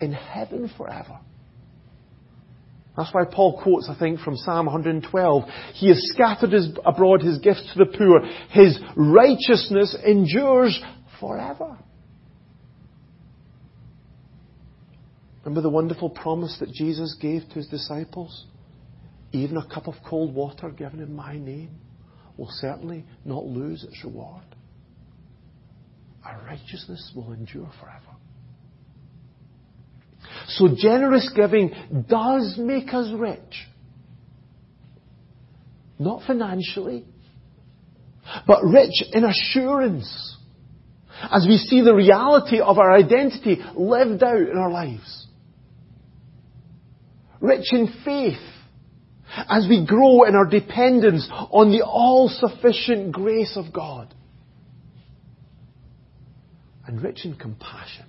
in 0.00 0.12
heaven 0.12 0.70
forever. 0.76 1.18
That's 2.96 3.14
why 3.14 3.24
Paul 3.30 3.60
quotes, 3.62 3.88
I 3.88 3.98
think, 3.98 4.20
from 4.20 4.36
Psalm 4.36 4.66
112. 4.66 5.42
He 5.74 5.88
has 5.88 6.02
scattered 6.12 6.52
his, 6.52 6.70
abroad 6.84 7.22
his 7.22 7.38
gifts 7.38 7.70
to 7.72 7.84
the 7.84 7.86
poor. 7.86 8.20
His 8.50 8.78
righteousness 8.96 9.96
endures 10.06 10.82
forever. 11.20 11.78
Remember 15.44 15.62
the 15.62 15.70
wonderful 15.70 16.10
promise 16.10 16.56
that 16.60 16.72
Jesus 16.72 17.16
gave 17.20 17.42
to 17.48 17.54
his 17.54 17.68
disciples? 17.68 18.46
Even 19.32 19.56
a 19.56 19.66
cup 19.66 19.86
of 19.86 19.94
cold 20.08 20.34
water 20.34 20.70
given 20.70 21.00
in 21.00 21.14
my 21.14 21.38
name 21.38 21.70
will 22.36 22.50
certainly 22.50 23.04
not 23.24 23.44
lose 23.44 23.84
its 23.84 24.02
reward 24.04 24.49
our 26.30 26.42
righteousness 26.46 27.12
will 27.14 27.32
endure 27.32 27.70
forever. 27.80 28.16
So 30.48 30.68
generous 30.76 31.30
giving 31.34 31.72
does 32.08 32.56
make 32.58 32.92
us 32.92 33.10
rich. 33.14 33.66
Not 35.98 36.22
financially, 36.26 37.04
but 38.46 38.62
rich 38.62 39.02
in 39.12 39.24
assurance 39.24 40.36
as 41.30 41.46
we 41.46 41.58
see 41.58 41.82
the 41.82 41.94
reality 41.94 42.60
of 42.60 42.78
our 42.78 42.92
identity 42.92 43.58
lived 43.74 44.22
out 44.22 44.38
in 44.38 44.56
our 44.56 44.70
lives. 44.70 45.26
Rich 47.40 47.72
in 47.72 47.92
faith 48.04 48.40
as 49.48 49.66
we 49.68 49.84
grow 49.86 50.24
in 50.24 50.34
our 50.34 50.46
dependence 50.46 51.28
on 51.30 51.70
the 51.70 51.82
all-sufficient 51.82 53.12
grace 53.12 53.56
of 53.56 53.72
God 53.72 54.14
and 56.86 57.02
rich 57.02 57.24
in 57.24 57.34
compassion 57.34 58.06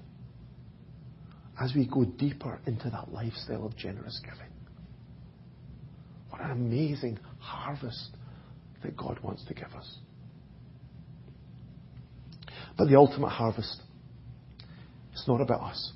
as 1.61 1.73
we 1.75 1.87
go 1.87 2.05
deeper 2.05 2.59
into 2.65 2.89
that 2.89 3.11
lifestyle 3.11 3.65
of 3.65 3.75
generous 3.75 4.19
giving. 4.23 4.51
What 6.29 6.41
an 6.41 6.51
amazing 6.51 7.19
harvest 7.39 8.15
that 8.83 8.97
God 8.97 9.19
wants 9.21 9.45
to 9.45 9.53
give 9.53 9.71
us. 9.77 9.97
But 12.77 12.87
the 12.87 12.95
ultimate 12.95 13.29
harvest, 13.29 13.81
it's 15.11 15.27
not 15.27 15.41
about 15.41 15.61
us. 15.61 15.91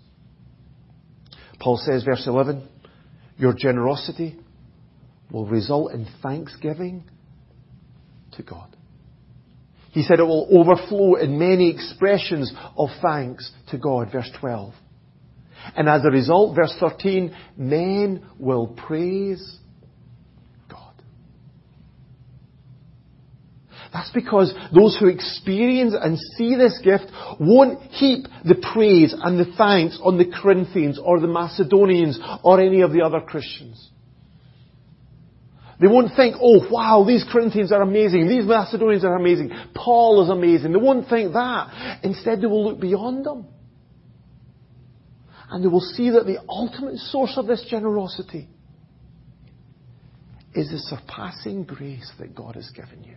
Paul 1.60 1.78
says, 1.78 2.04
verse 2.04 2.28
11, 2.28 2.68
your 3.38 3.54
generosity 3.54 4.36
will 5.32 5.48
result 5.48 5.94
in 5.94 6.06
thanksgiving 6.22 7.04
to 8.34 8.44
God. 8.44 8.75
He 9.96 10.04
said 10.04 10.20
it 10.20 10.24
will 10.24 10.50
overflow 10.52 11.16
in 11.16 11.40
many 11.40 11.70
expressions 11.72 12.54
of 12.78 12.90
thanks 13.02 13.50
to 13.70 13.78
God, 13.78 14.12
verse 14.12 14.30
12. 14.42 14.74
And 15.78 15.88
as 15.88 16.02
a 16.04 16.12
result, 16.12 16.54
verse 16.54 16.76
13, 16.82 17.34
men 17.56 18.30
will 18.38 18.68
praise 18.68 19.58
God. 20.70 20.96
That's 23.94 24.12
because 24.12 24.54
those 24.76 24.98
who 25.00 25.08
experience 25.08 25.96
and 25.98 26.20
see 26.38 26.58
this 26.58 26.78
gift 26.84 27.06
won't 27.40 27.82
heap 27.92 28.26
the 28.44 28.62
praise 28.74 29.16
and 29.18 29.40
the 29.40 29.56
thanks 29.58 29.98
on 30.04 30.18
the 30.18 30.30
Corinthians 30.30 31.00
or 31.02 31.22
the 31.22 31.28
Macedonians 31.28 32.20
or 32.44 32.60
any 32.60 32.82
of 32.82 32.92
the 32.92 33.02
other 33.02 33.22
Christians. 33.22 33.92
They 35.80 35.88
won't 35.88 36.16
think, 36.16 36.36
oh 36.42 36.68
wow, 36.72 37.04
these 37.06 37.26
Corinthians 37.30 37.72
are 37.72 37.82
amazing, 37.82 38.28
these 38.28 38.46
Macedonians 38.46 39.04
are 39.04 39.16
amazing, 39.16 39.52
Paul 39.76 40.24
is 40.24 40.30
amazing. 40.30 40.72
They 40.72 40.80
won't 40.80 41.10
think 41.10 41.34
that. 41.34 42.00
Instead 42.04 42.42
they 42.42 42.48
will 42.48 42.66
look 42.66 42.80
beyond 42.80 43.26
them. 43.26 43.48
And 45.50 45.64
they 45.64 45.68
will 45.68 45.82
see 45.82 46.12
that 46.12 46.26
the 46.26 46.40
ultimate 46.48 46.98
source 46.98 47.34
of 47.38 47.46
this 47.46 47.66
generosity 47.70 48.48
is 50.54 50.70
the 50.70 50.80
surpassing 50.80 51.66
grace 51.66 52.10
that 52.20 52.34
God 52.34 52.56
has 52.56 52.70
given 52.70 53.04
you. 53.04 53.16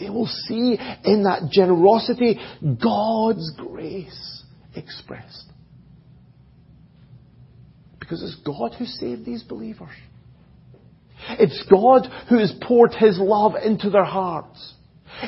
They 0.00 0.10
will 0.10 0.26
see 0.26 0.76
in 1.04 1.24
that 1.24 1.50
generosity 1.50 2.38
God's 2.82 3.52
grace 3.56 4.44
expressed. 4.74 5.46
Because 8.00 8.22
it's 8.22 8.36
God 8.44 8.74
who 8.78 8.86
saved 8.86 9.24
these 9.24 9.44
believers. 9.44 9.90
It's 11.30 11.64
God 11.70 12.06
who 12.28 12.38
has 12.38 12.52
poured 12.62 12.94
His 12.94 13.18
love 13.18 13.52
into 13.62 13.90
their 13.90 14.04
hearts. 14.04 14.74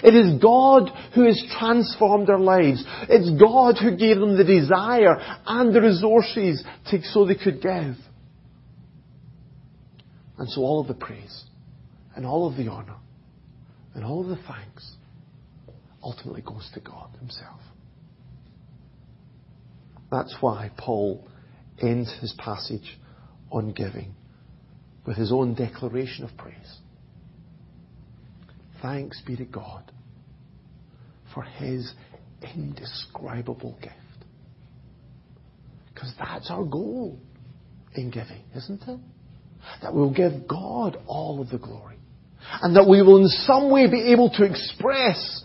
It 0.02 0.14
is 0.14 0.40
God 0.40 0.90
who 1.14 1.24
has 1.26 1.42
transformed 1.58 2.28
their 2.28 2.38
lives. 2.38 2.84
It's 3.08 3.30
God 3.40 3.76
who 3.78 3.96
gave 3.96 4.18
them 4.18 4.36
the 4.36 4.44
desire 4.44 5.16
and 5.46 5.74
the 5.74 5.80
resources 5.80 6.64
to, 6.90 7.02
so 7.02 7.26
they 7.26 7.34
could 7.34 7.60
give. 7.60 7.96
And 10.38 10.48
so 10.48 10.62
all 10.62 10.80
of 10.80 10.88
the 10.88 10.94
praise 10.94 11.44
and 12.16 12.24
all 12.24 12.48
of 12.48 12.56
the 12.56 12.68
honour 12.68 12.96
and 13.94 14.04
all 14.04 14.22
of 14.22 14.28
the 14.28 14.42
thanks 14.48 14.96
ultimately 16.02 16.42
goes 16.42 16.68
to 16.74 16.80
God 16.80 17.10
Himself. 17.20 17.60
That's 20.10 20.34
why 20.40 20.70
Paul 20.76 21.26
ends 21.80 22.12
his 22.20 22.34
passage 22.38 22.98
on 23.50 23.72
giving 23.72 24.14
with 25.06 25.16
his 25.16 25.32
own 25.32 25.54
declaration 25.54 26.24
of 26.24 26.36
praise. 26.36 26.78
Thanks 28.80 29.20
be 29.26 29.36
to 29.36 29.44
God 29.44 29.90
for 31.34 31.42
his 31.42 31.92
indescribable 32.54 33.78
gift. 33.80 33.96
Because 35.92 36.12
that's 36.18 36.50
our 36.50 36.64
goal 36.64 37.18
in 37.94 38.10
giving, 38.10 38.42
isn't 38.56 38.82
it? 38.82 39.00
That 39.82 39.94
we'll 39.94 40.12
give 40.12 40.48
God 40.48 40.98
all 41.06 41.40
of 41.40 41.48
the 41.50 41.58
glory. 41.58 41.96
And 42.60 42.74
that 42.76 42.88
we 42.88 43.02
will 43.02 43.18
in 43.18 43.28
some 43.28 43.70
way 43.70 43.88
be 43.88 44.12
able 44.12 44.30
to 44.30 44.44
express 44.44 45.44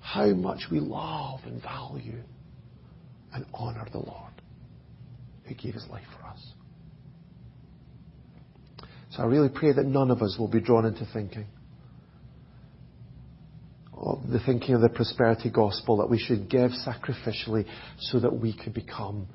how 0.00 0.28
much 0.28 0.60
we 0.70 0.78
love 0.78 1.40
and 1.44 1.60
value 1.60 2.22
and 3.34 3.44
honour 3.52 3.86
the 3.90 3.98
Lord 3.98 4.32
who 5.44 5.54
gave 5.54 5.74
his 5.74 5.86
life 5.88 6.04
for 6.18 6.26
us. 6.26 6.40
So 9.12 9.22
I 9.22 9.26
really 9.26 9.50
pray 9.50 9.72
that 9.72 9.84
none 9.84 10.10
of 10.10 10.22
us 10.22 10.36
will 10.38 10.48
be 10.48 10.60
drawn 10.60 10.86
into 10.86 11.06
thinking 11.12 11.46
of 13.94 14.26
the 14.28 14.40
thinking 14.40 14.74
of 14.74 14.80
the 14.80 14.88
prosperity 14.88 15.48
gospel 15.50 15.98
that 15.98 16.10
we 16.10 16.18
should 16.18 16.50
give 16.50 16.70
sacrificially 16.86 17.66
so 17.98 18.18
that 18.18 18.32
we 18.34 18.52
could 18.56 18.74
become 18.74 19.28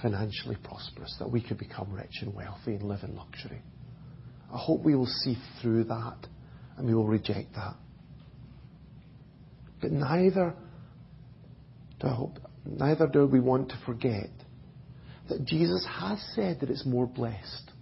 financially 0.00 0.56
prosperous, 0.62 1.16
that 1.18 1.30
we 1.30 1.42
could 1.42 1.58
become 1.58 1.92
rich 1.92 2.18
and 2.20 2.32
wealthy 2.34 2.74
and 2.74 2.82
live 2.84 3.00
in 3.02 3.16
luxury. 3.16 3.60
I 4.52 4.58
hope 4.58 4.84
we 4.84 4.94
will 4.94 5.06
see 5.06 5.36
through 5.60 5.84
that 5.84 6.18
and 6.76 6.86
we 6.86 6.94
will 6.94 7.08
reject 7.08 7.54
that. 7.56 7.74
But 9.80 9.90
neither 9.90 10.54
do 11.98 12.06
I 12.06 12.14
hope, 12.14 12.38
neither 12.64 13.08
do 13.08 13.26
we 13.26 13.40
want 13.40 13.70
to 13.70 13.78
forget 13.84 14.30
that 15.28 15.44
Jesus 15.44 15.84
has 15.90 16.20
said 16.34 16.60
that 16.60 16.70
it's 16.70 16.86
more 16.86 17.06
blessed 17.06 17.72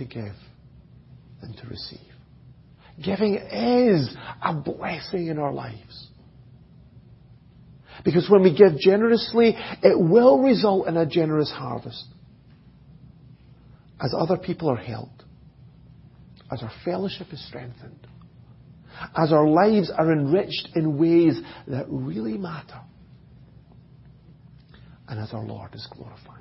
to 0.00 0.04
give 0.04 0.34
than 1.40 1.54
to 1.54 1.66
receive. 1.68 1.98
Giving 3.02 3.36
is 3.36 4.14
a 4.42 4.54
blessing 4.54 5.28
in 5.28 5.38
our 5.38 5.52
lives. 5.52 6.08
Because 8.04 8.28
when 8.28 8.42
we 8.42 8.56
give 8.56 8.78
generously, 8.78 9.54
it 9.82 9.98
will 9.98 10.40
result 10.42 10.88
in 10.88 10.96
a 10.96 11.06
generous 11.06 11.50
harvest. 11.50 12.04
As 14.02 14.14
other 14.16 14.38
people 14.38 14.70
are 14.70 14.76
helped, 14.76 15.22
as 16.50 16.62
our 16.62 16.72
fellowship 16.84 17.28
is 17.32 17.46
strengthened, 17.46 18.06
as 19.16 19.32
our 19.32 19.46
lives 19.46 19.90
are 19.96 20.12
enriched 20.12 20.70
in 20.74 20.98
ways 20.98 21.40
that 21.68 21.86
really 21.88 22.38
matter, 22.38 22.80
and 25.08 25.20
as 25.20 25.32
our 25.32 25.44
Lord 25.44 25.74
is 25.74 25.86
glorified. 25.92 26.39